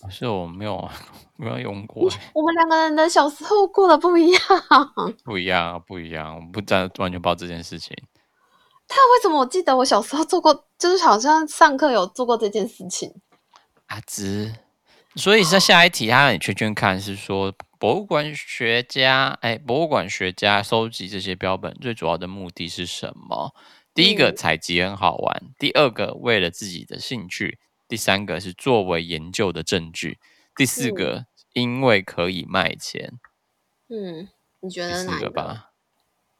[0.09, 0.89] 是我没有
[1.37, 2.09] 没有用过。
[2.33, 4.41] 我们两个人的小时候过得不一样，
[5.23, 6.37] 不一样，不一样。
[6.37, 7.95] 我不知完全不知道这件事情。
[8.88, 13.12] 他为什么我记得我小时候做过，就是好像上课有做过这件事情？
[13.87, 14.55] 阿芝，
[15.14, 23.55] 所以在下一题，他让你圈圈看，是说博物馆学家，哎，博物馆学家收集这些标本最主要的目的是什么？
[23.92, 30.18] 第一个采集很好玩，嗯，第二个为了自己的兴趣，第三个是作为研究的证据，
[30.55, 33.14] 第四个，嗯，因为可以卖钱。
[33.88, 34.29] 嗯，
[34.61, 35.70] 你觉得四个吧？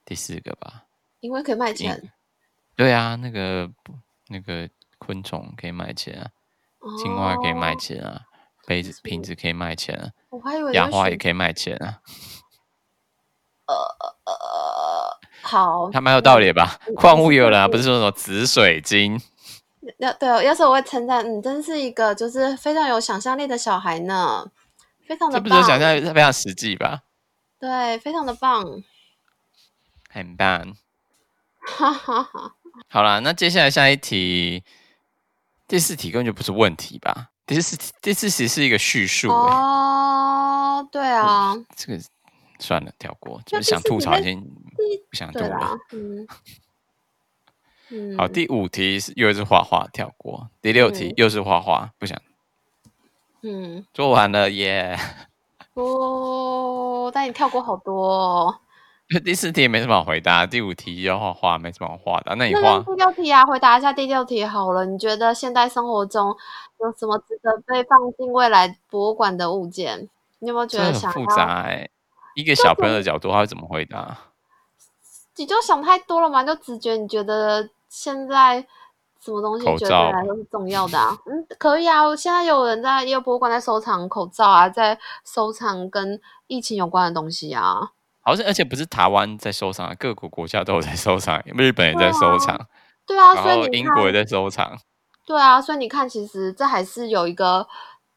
[0.05, 0.85] 第四个吧？
[1.21, 2.13] 因为可以卖钱。
[2.77, 3.71] 对啊，那个
[4.29, 6.29] 那个昆虫可以卖钱啊，
[6.81, 8.21] 哦，青蛙可以卖钱啊，
[8.67, 12.01] 杯子瓶子可以卖钱啊，我还以为牙花也可以卖钱啊。
[13.67, 13.75] 呃
[14.27, 14.37] 呃。
[15.43, 16.79] 好，还蛮有道理吧？
[16.97, 19.21] 矿物也有人啊，不是说什么紫水晶？
[19.99, 24.51] 要对哦，要是我会称赞你，真是一个就是非常有想象力的小孩呢，
[25.07, 25.45] 非常的棒。
[25.45, 27.03] 这不是想象力，非常实际吧？
[27.61, 28.83] 对，非常的棒，
[30.11, 30.77] 很棒。
[31.61, 32.57] 哈哈哈。
[32.89, 34.63] 好啦，那接下来下一题，
[35.67, 37.31] 第四题根本就不是问题吧？
[37.47, 39.31] 第四题，第四题是一个叙述。
[39.31, 42.03] 哦，对啊，这个。
[42.59, 43.39] 算了，跳过。
[43.45, 45.77] 就是想吐槽，先不想吐了。
[45.93, 46.27] 嗯
[47.91, 48.17] 嗯。
[48.17, 50.49] 好，第五题是又是画画，跳过。
[50.63, 52.19] 第六题又是画画，不想。
[53.43, 53.85] 嗯。
[53.93, 54.99] 做完了耶。
[55.75, 58.59] 哦，但你跳过好多哦。
[59.25, 62.35] 第四题也没什么好回答，第五题要画画，没什么好画的。
[62.35, 62.81] 那你画。
[62.81, 64.85] 第六题啊，回答一下第六题好了。
[64.85, 66.35] 你觉得现代生活中
[66.81, 70.09] 有什么值得被放进未来博物馆的物件？
[70.41, 71.91] 你有没有觉得想很复杂哎、欸？
[72.35, 74.19] 一个小朋友的角度，他会怎么回答？
[75.37, 76.43] 你就想太多了嘛？
[76.43, 78.67] 就直觉，你觉得现在
[79.21, 81.17] 什么东西对你来说是重要的啊？
[81.27, 82.03] 嗯，可以啊。
[82.05, 87.93] 我现在有人在，也有博物馆在收藏口罩啊，在收藏跟疫情有关的东西啊。
[88.27, 92.67] 好像而且不是台湾在收藏，各国国家都有在收藏，日本也在收藏。
[93.07, 94.77] 对啊，所以英国也在收藏。
[95.25, 97.69] 对啊，所以你看，其实这还是有一个，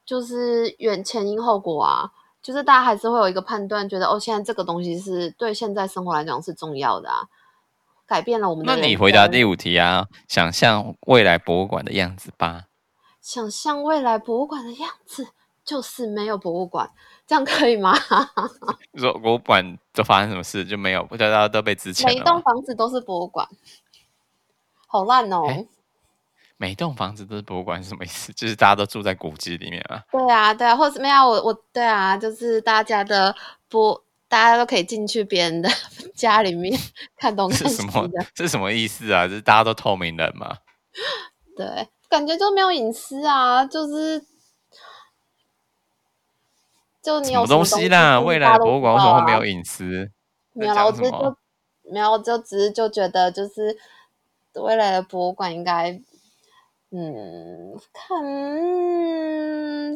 [0.04, 2.10] 就是远前因后果啊。
[2.42, 7.20] 就是大家还是会有一个判断，觉得哦，现在这个东西是对现在生活来讲是重要的啊，
[8.08, 8.76] 改变了我们的。
[8.76, 12.64] 那你回答第五题啊，想象未来博物馆的样子吧。
[13.22, 15.28] 想象未来博物馆的样子，
[15.70, 16.90] 就是没有博物馆，
[17.28, 17.94] 这样可以吗？
[18.98, 22.10] 说博物馆都发生什么事就没有，大家都被资遣了。
[22.10, 23.48] 每一栋房子都是博物馆，
[24.88, 25.46] 好烂哦。
[25.48, 25.68] 欸
[26.58, 28.34] 每栋房子都是博物馆是什么意思？
[28.36, 30.04] 就是大家都住在古迹里面啊？
[30.12, 33.34] 对啊，对啊，或者没有我我对啊，就是大家的
[33.70, 35.70] 博，大家都可以进去别人的
[36.14, 36.78] 家里面
[37.16, 37.64] 看东西。
[37.70, 38.10] 是什么？
[38.36, 39.26] 这是什么意思啊？
[39.26, 40.58] 就是大家都透明人吗？
[41.56, 44.22] 对，感觉就没有隐私啊，就是
[47.02, 48.20] 就你有什么东西啦？
[48.20, 50.12] 未来的博物馆为什么会没有隐私？
[50.54, 51.38] 没有，我只是就
[51.92, 53.78] 没有，我就只是就觉得，就是
[54.56, 56.02] 未来的博物馆应该。
[56.92, 58.20] 嗯，看，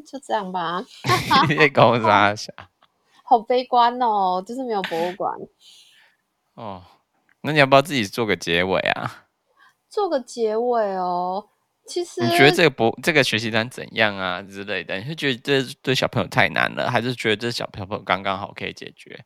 [0.05, 0.84] 就这样吧。
[1.49, 2.36] 你在搞啥？
[3.25, 5.36] 好悲观哦，就是没有博物馆。
[6.53, 6.84] 哦，
[7.41, 9.25] 那你要不要自己做个结尾啊？
[9.89, 11.49] 做个结尾哦。
[11.88, 14.97] 其实你觉得这个博这个学习单怎样啊之类的？
[14.97, 19.25] 你是觉得这对小朋友太难了，还是觉得这小朋友刚刚好可以解决？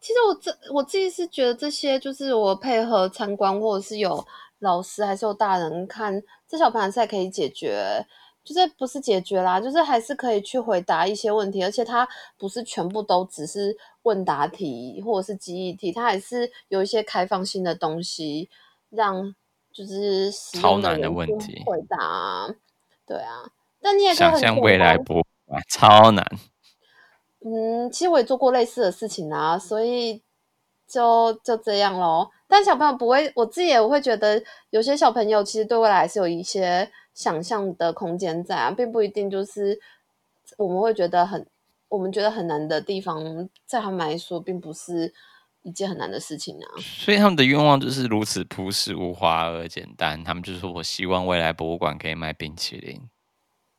[0.00, 4.26] 其实我这我自己是觉得这些就是我配合参观或者是有。
[4.62, 8.06] 老师还是有大人看，这小朋友才可以解决，
[8.44, 12.06] 就是不是解决啦，就是还是可以去回答一些问题，而且它
[12.38, 18.48] 不是全部都只是问答题或者是记忆题，它还是有一些开放性的东西，
[18.88, 19.34] 让
[19.72, 22.54] 就是超难的问题回答。
[23.06, 23.42] 对啊，
[23.80, 26.24] 但你也想象未来博物馆超难。
[27.44, 30.22] 嗯，其实我也做过类似的事情啊，所以
[30.86, 32.30] 就就这样咯。
[32.46, 39.80] 但小朋友不会，我自己也会觉得，有些小朋友其实对未来还是有一些想象的空间在啊，并不一定就是
[40.56, 41.44] 我们会觉得很，
[41.88, 45.12] 我们觉得很难的地方，在他们来说，并不是
[45.62, 46.66] 一件很难的事情啊。
[46.78, 50.22] 所以他们的愿望就是如此朴实无华而简单。
[50.22, 53.00] 他们就是说我希望未来博物馆可以卖冰淇淋，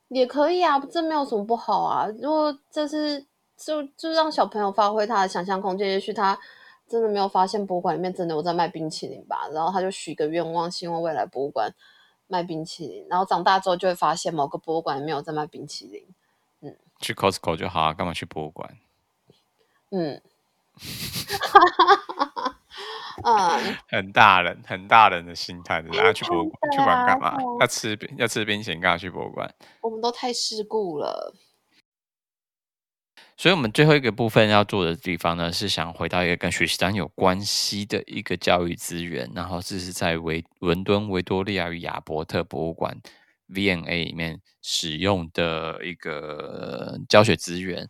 [0.09, 2.07] 也可以啊，这没有什么不好啊。
[2.21, 3.25] 如果这是。
[3.55, 6.37] 就就让小朋友发挥他的想象空间，也许他
[6.89, 11.71] 真的没有发现博物馆里面真的有在卖冰淇淋吧，然后他就许个愿望，希望未来博物馆
[12.27, 16.03] 卖冰淇淋，然后长大之后就会发现某个博物馆里面有在卖冰淇淋。
[16.61, 18.75] 嗯，去 Costco 就好啊，干嘛去博物馆？
[19.91, 20.19] 嗯，
[23.23, 27.37] 嗯，很大人很大人的心态，然后去博物馆去玩干嘛？
[27.61, 29.53] 要吃要吃冰淇淋干嘛去博物馆？
[29.81, 31.33] 我们都太世故了。
[33.37, 42.99] 所以，我们最后一个部分要做的地方呢，是想回到一个跟学习单有关系的一个教育资源，然后这是在维伦敦维多利亚与亚伯特博物馆
[43.47, 47.89] V&A 里面使用的一个教学资源。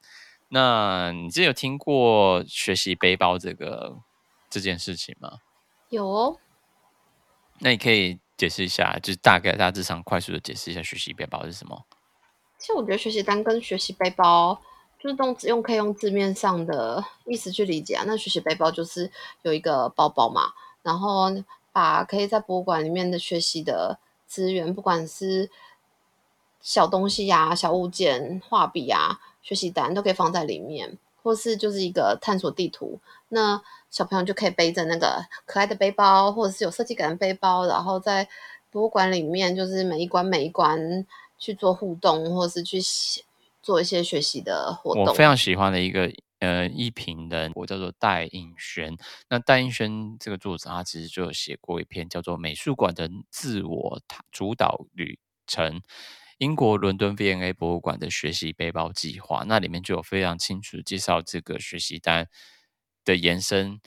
[0.53, 3.97] 那你之前有听过学习背包这个
[4.49, 5.39] 这件事情吗？
[5.89, 6.37] 有哦。
[7.57, 11.83] 那你可以解释一下，就是大概大致上快速的解释一下学习背包是什么？
[12.59, 14.61] 其实我觉得学习单跟学习背包。
[14.99, 18.05] 就是用用可以用字面上的意思去理解啊。
[18.07, 21.25] 那学习背包就是有一个包包嘛，然后
[21.73, 25.51] 把可以在博物馆里面的学习的资源，不管是
[26.61, 32.99] 小东西呀、啊、小物件、画笔啊、学习单，都可以放在里面，或是就是一个探索地图。
[33.29, 38.27] 那小朋友就可以背着那个可爱的背包，或者是有设计感的背包，然后在
[38.71, 41.05] 博物馆里面，就是每一关每一关
[41.37, 43.21] 去做互动，或是去写。
[43.65, 45.05] 做一些学习的活动。
[45.05, 48.93] 我非常喜欢的一个呃一评人，我叫做戴应轩。
[49.29, 54.01] 那戴应轩这个作者，他其实就有写过一篇叫做《美术馆的自我
[54.33, 55.17] 主导旅
[55.47, 55.81] 程：
[56.43, 59.41] 英国伦敦 V&A 博物馆的学习背包计划》。
[59.45, 62.27] 那里面就有非常清楚介绍这个学习单
[63.05, 63.79] 的延伸，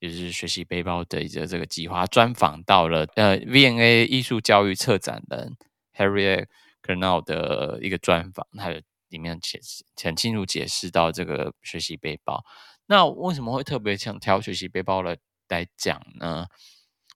[0.00, 2.06] 也就是学习背包的一个这个计划。
[2.06, 5.56] 专访到了呃 V&A 艺术教育策展人
[5.94, 6.46] Harriet
[6.82, 8.80] Kernell 的一个专访，还有。
[9.10, 9.58] 里面解
[10.04, 12.44] 很清楚解释到这个学习背包，
[12.86, 15.16] 那为什么会特别想挑学习背包来
[15.48, 16.46] 来讲呢？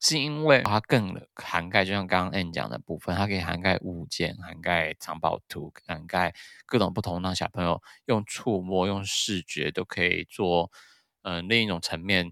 [0.05, 6.34] 是因为它更涵盖，就像刚刚 N 讲的部分，它可以涵盖物件、涵盖藏宝图、涵盖
[6.66, 10.70] 各种不同，让小朋友用触摸、用视觉都可以做，
[11.22, 12.30] 嗯、另一种层面。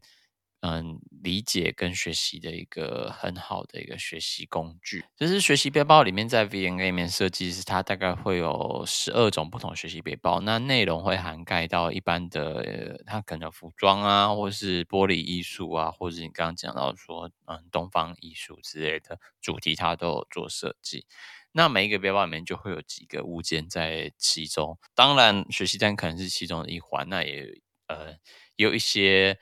[0.65, 5.05] 嗯，理解跟学习的一个很好的一个学习工具。
[5.17, 21.07] 就是学习背包里面，在 V N A 里面设计是它大概会有十二种不同学习背包，那内容会涵盖到一般的，它可能服装啊，或是玻璃艺术啊，或者你刚刚讲到说，嗯，东方艺术之类的主题，它都有做设计。
[21.51, 28.13] 那每一个背包里面就会有几个物件在其中，当然学习单可能是其中的一环，那也呃
[28.55, 29.37] 也有一些。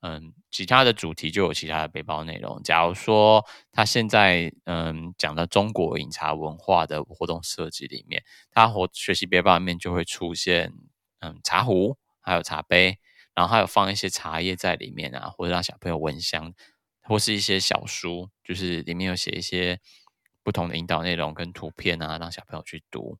[0.00, 2.62] 嗯，其他的主题就有其他的背包内容。
[2.62, 8.22] 假如说他现在嗯讲的中国饮茶文化的活动设计里面，
[8.52, 10.72] 他活学习背包里面就会出现
[11.20, 12.98] 嗯茶壶，还有茶杯，
[13.34, 16.54] 然后还有放一些茶叶在里面啊，或者让小朋友闻香，
[17.02, 19.80] 或是一些小书，就是里面有写一些
[20.44, 23.18] 不同的引导内容跟图片啊，让小朋友去读。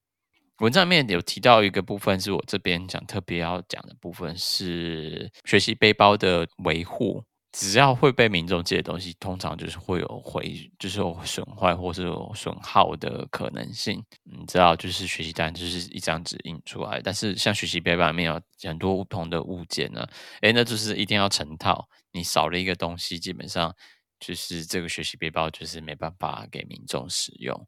[0.61, 7.23] 文章里面有提到一个部分，是我这边想特别要讲的部分，是学习背包的维护。
[7.53, 14.05] 只要会被民众借的东西，通常就是会有毁，就是有损坏或是有损耗的可能性。
[14.25, 18.39] 你知道，就是学习单就是一张纸印出来，但是像学习背包里面有
[18.69, 20.07] 很多不同的物件呢，
[20.43, 21.89] 诶，那就是一定要成套。
[22.13, 23.75] 你少了一个东西，基本上
[24.21, 27.67] 就是这个学习背包就是没办法给民众使用。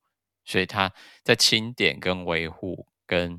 [0.49, 0.90] 所以它
[1.22, 3.38] 在清点、跟维护、跟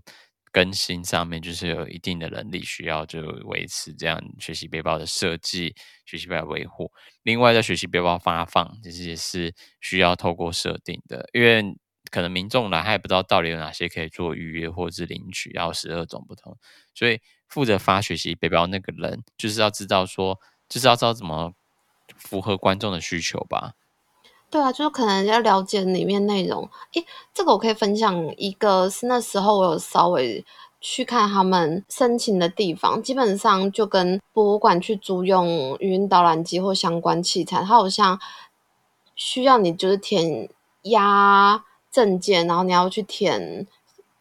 [0.51, 6.91] 更新上面，就是有一定的能力需要，就维持这样学习背包的设计、学习背包维护。
[7.23, 11.75] 另外，在学习背包发放，其实也是需要透过设定的，因为
[12.11, 16.55] 可能民众来，他也不知道到底有哪些可以做预约或者是领取，要十二种不同。
[16.93, 21.53] 所以，负责发学习背包那个人，就是要知道说，就是要知道怎么
[22.15, 23.73] 符合观众的需求吧。
[24.49, 26.67] 对啊，就是可能要了解里面内容。
[26.93, 30.43] 诶，这个我可以分享一个，是那时候我有稍微
[30.81, 38.19] 去看他们申请的地方，基本上就跟博物馆去租用语音导览机或相关器材，它好像
[39.15, 40.49] 需要你就是填
[40.83, 43.67] 压证件，然后你要去填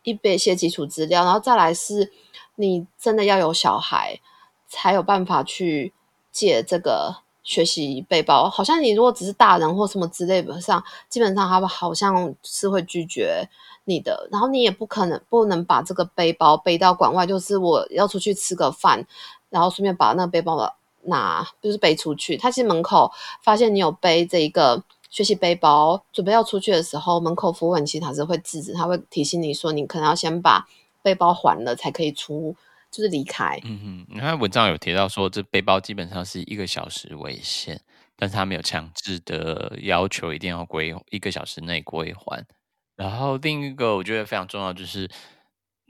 [0.03, 2.13] 一一些基础资料，然后再来是
[2.57, 4.21] 你真的要有小孩，
[4.67, 5.95] 才有办法去
[6.31, 8.51] 借这个学习背包。
[8.51, 13.49] 好像你如果只是大人或什么之类的上，基本上他们好像是会拒绝
[13.85, 14.29] 你的。
[14.31, 19.07] 然后你也不可能不能把这个背包背到馆外，就是我要出去吃个饭，
[19.49, 20.57] 然后顺便把那个背包
[21.05, 22.37] 拿，就是背出去。
[22.37, 23.11] 他其实门口
[23.43, 24.83] 发现你有背这一个。
[25.11, 30.69] 学习背包准备要出去的时候，门口服务员其实他是会制止，他会提醒你说，你可能要先把
[31.01, 32.55] 背包还了才可以出，
[32.91, 33.59] 就是离开。
[33.65, 37.81] 嗯哼，你看文章有提到说，这背包基本上是一个小时为限，
[38.17, 42.45] 但是他没有强制的要求一定要归一个小时内归还。
[42.97, 45.09] 然后另一个我觉得非常重要就是。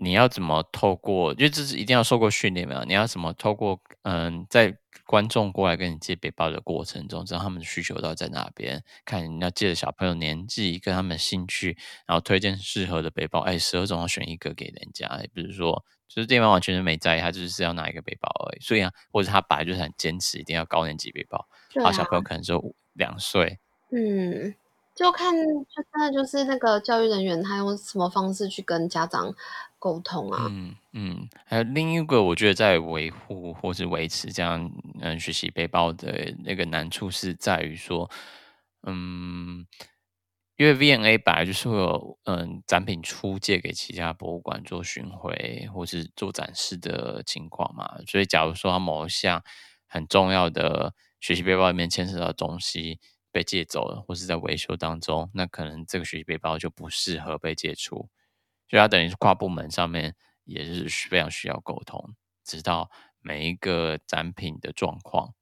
[0.00, 1.32] 你要怎么透过？
[1.32, 2.84] 因为这是一定要受过训练嘛。
[2.86, 3.80] 你要怎么透过？
[4.02, 8.82] 嗯，在观众过来跟你借背包的过程中，知道他们的需求到底在哪边？
[9.04, 11.76] 看你要借的小朋友年纪跟他们的兴趣，
[12.06, 13.40] 然后推荐适合的背包。
[13.40, 18.60] 哎，十二种要选一个给人家，比如说，就是对方完全是没在意，他就是要拿一个背包而已。
[18.60, 21.48] 所以啊，或者他本来就是很坚持，一定要高年级背包。
[21.72, 21.90] 对啊。
[21.90, 23.58] 小朋友可能只有两岁。
[23.90, 24.54] 嗯。
[24.94, 29.32] 就看，就真的就是那个教育人员他用什么方式去跟家长
[29.78, 30.46] 沟通啊？
[30.50, 34.70] 嗯嗯，还有另一个，我觉得在维护或是维持这样
[35.00, 38.10] 嗯学习背包的那个难处是在于说，
[38.82, 39.66] 嗯，
[40.56, 49.42] 因为 VNA 本来就是会有嗯展品出借给其他博物馆做巡回或是做展示的情况嘛，所以假如说某一项
[49.86, 52.98] 很重要的学习背包里面牵涉到东西。
[53.30, 58.08] 被借走了，或是在维修当中，那可能这个学习背包就不适合被借出，
[58.68, 60.14] 所以它等于是跨部门上面
[60.44, 62.14] 也是非常需要沟通，
[62.44, 62.90] 知道
[63.20, 65.34] 每一个展品的状况。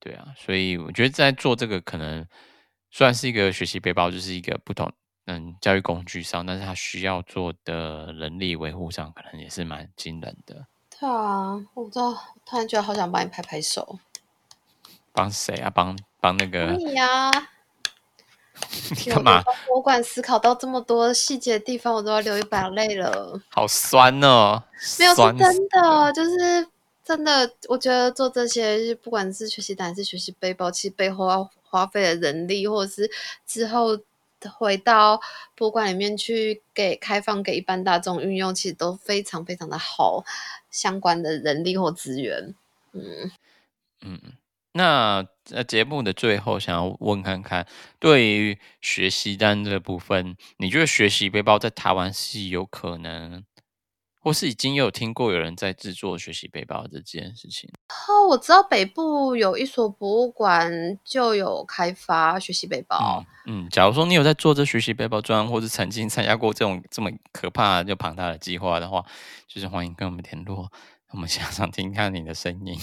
[0.00, 2.26] 对啊，所以我觉得在做这个可能
[2.90, 4.92] 虽然是一个学习背包，就是一个不同
[5.26, 10.66] 嗯教育工具上，但是它需要做的人力维护上，可能也是蛮惊人的。
[10.98, 12.12] 对啊，我知道，
[12.46, 13.98] 突然觉得好想帮你拍拍手。
[15.12, 15.68] 帮谁啊？
[15.68, 15.98] 帮？
[16.20, 17.30] 帮那个你呀？
[19.10, 19.42] 干嘛？
[19.66, 23.40] 博物馆思考到这么多细节的地方，我都要流一把泪了。
[23.50, 24.62] 好酸哦！
[24.98, 26.66] 没有，是真的，就是
[27.04, 27.50] 真的。
[27.68, 33.10] 我觉得做这些，不管是学习单还是学习背包，其实背后要花费的人力，或者是
[33.46, 33.98] 之后
[34.56, 35.20] 回到
[35.54, 40.24] 博物馆里面去给开放给一般大众运用，其实都非常非常的好。
[40.70, 42.54] 相关的人力或资源，
[42.92, 43.32] 嗯
[44.02, 44.20] 嗯。
[44.72, 47.66] 那在节目的最后，想要问看看，
[47.98, 53.42] 对于学习单这部分，你觉得学习背包在台湾是有可能，
[54.20, 57.70] 或是已经有听过有人在制作学习背包这件事情？
[57.88, 60.70] 哦，我知道北部有一所博物馆
[61.02, 63.24] 就有开发学习背包。
[63.46, 69.02] 嗯，嗯，假如说你有在做这学习背包专，或是曾经参加过这种这么可怕又庞大的计划的话，
[69.46, 70.70] 就是欢迎跟我们联络，
[71.12, 72.78] 我们想想听看你的声音。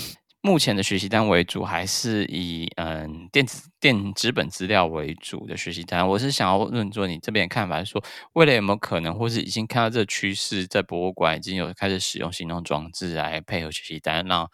[0.46, 6.08] 目前的学习单为主，还是以嗯电子电子本资料为主的学习单？
[6.08, 14.48] 我是想要问说你这边看法，是说未来有没有可能，或是已经看到这个趋势，在博物馆已经有开始使用行动装置来配合学习单，让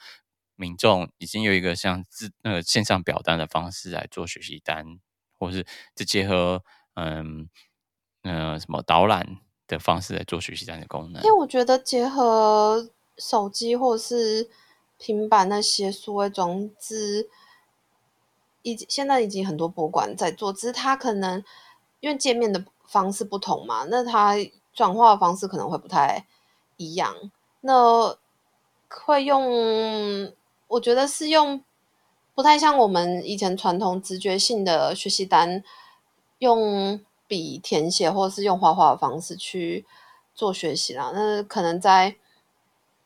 [0.55, 4.85] 民众已经有一个像自那个线上表单的方式来做学习单，
[5.37, 6.63] 或是再结合
[6.93, 7.49] 嗯
[8.23, 9.27] 嗯、呃、什么导览
[9.67, 11.21] 的方式来做学习单的功能？
[11.21, 14.49] 因为我觉得结合手机或是。
[15.03, 17.27] 平板那些数位装置，
[18.61, 21.43] 已现在已经很多博物馆在做，只是它可能
[22.01, 24.35] 因为界面的方式不同嘛，那它
[24.71, 26.27] 转化的方式可能会不太
[26.77, 27.15] 一样。
[27.61, 28.15] 那
[28.87, 30.31] 会用，
[30.67, 31.63] 我觉得是用
[32.35, 35.63] 不太像我们以前传统直觉性的学习单，
[36.37, 39.83] 用笔填写或者是用画画的方式去
[40.35, 41.11] 做学习啦。
[41.11, 42.17] 那可能在。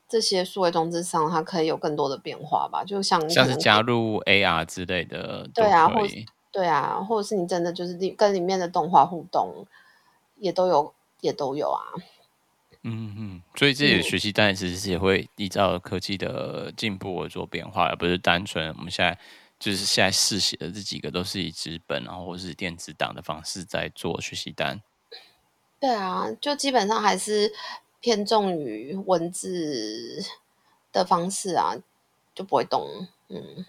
[0.07, 6.01] 这些数位装置上，它可以有更多的变化吧，就像像是加入 AR 之类的，对啊，或
[6.51, 9.65] 对啊，或者是你真的就是跟里面的动画互动，
[10.37, 11.81] 也都有，也都有啊。
[12.83, 19.17] 嗯嗯，所以这里的学习单其实也会依照科技的进步而做变化，而不是单纯我们现在
[19.59, 24.79] 就是现在试写的这几个都是以纸本然后或是电子档的方式在做学习单。
[25.79, 27.51] 对啊，就基本上还是。
[28.05, 30.23] 偏重于文字
[30.91, 31.73] 的方式啊，
[32.35, 32.87] 就不会动。
[33.29, 33.65] 嗯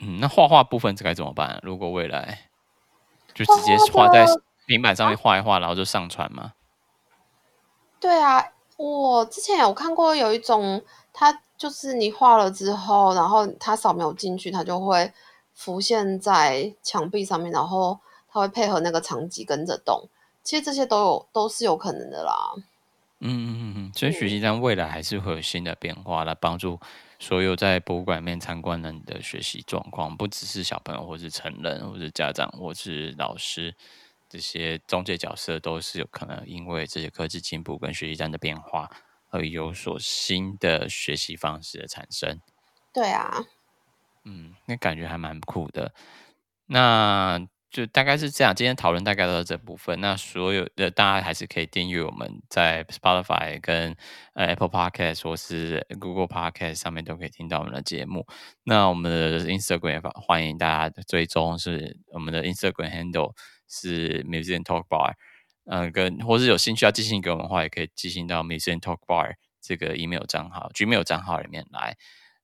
[0.00, 1.60] 嗯，那画画部分该怎么办？
[1.62, 2.50] 如果未来
[3.32, 4.26] 就直接画在
[4.66, 6.54] 平板上面画一画，然后就上传吗？
[8.00, 8.44] 对啊，
[8.76, 10.82] 我之前有看过有一种，
[11.12, 15.12] 它就是你画了之后，然后它扫描进去，它就会
[15.54, 17.96] 浮现在墙壁上面，然后
[18.28, 20.08] 它会配合那个场景跟着动。
[20.42, 22.52] 其实这些都有都是有可能的啦。
[23.24, 26.80] 嗯嗯嗯嗯，所以学习单未来还是会有新的变化来帮助
[27.20, 33.72] 所有在博物馆面参观人的学习状况，不只是小朋友，或是成人，或是家长，或是老师，
[34.28, 38.90] 这些中介角色都是有可能因为这些科技进步跟学习单的变化
[39.30, 42.40] 而有所新的学习方式的产生。
[42.92, 43.44] 对啊，
[44.24, 45.94] 嗯，那感觉还蛮酷的。
[46.66, 47.46] 那。
[47.72, 49.98] 就大概是这样，今天讨论大概到这部分。
[50.02, 53.96] 那所有的大家还是可以订阅我们在 Spotify 跟
[54.34, 58.26] 呃 Apple Podcast 或是 Google Podcast 上面都可以听到我们的节目。
[58.64, 63.32] 那我们的 Instagram 欢迎大家追踪，是我们的 Instagram handle
[63.66, 65.14] 是 Museum Talk Bar。
[65.64, 71.96] 嗯，跟或是有兴趣要寄信给我们的话，也可以寄信到 Museum Talk Bar 这个 email 账号、Gmail 账号里面来。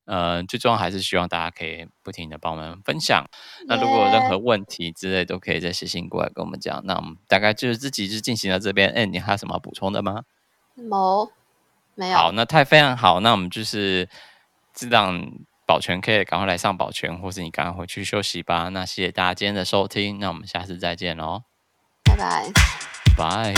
[0.09, 3.23] 呃，最重要还是希望大家可以不停的帮我们分享。
[3.67, 6.81] 那如果有任何问题之类，都可以再写信过来跟我们讲。
[6.85, 8.89] 那我们大概就是自己就进行到这边。
[8.89, 10.23] 哎，你还有什么要补充的吗？
[10.73, 11.31] 没，
[11.93, 12.17] 没有。
[12.17, 13.19] 好，那太非常好。
[13.19, 14.09] 那我们就是
[14.89, 15.31] 让
[15.67, 18.69] 保全可以赶快来上保全，或是你赶快回去休息吧。
[18.69, 21.43] 那谢谢大家今天的收听，那我们下次再见喽，
[22.03, 22.51] 拜拜，
[23.15, 23.53] 拜。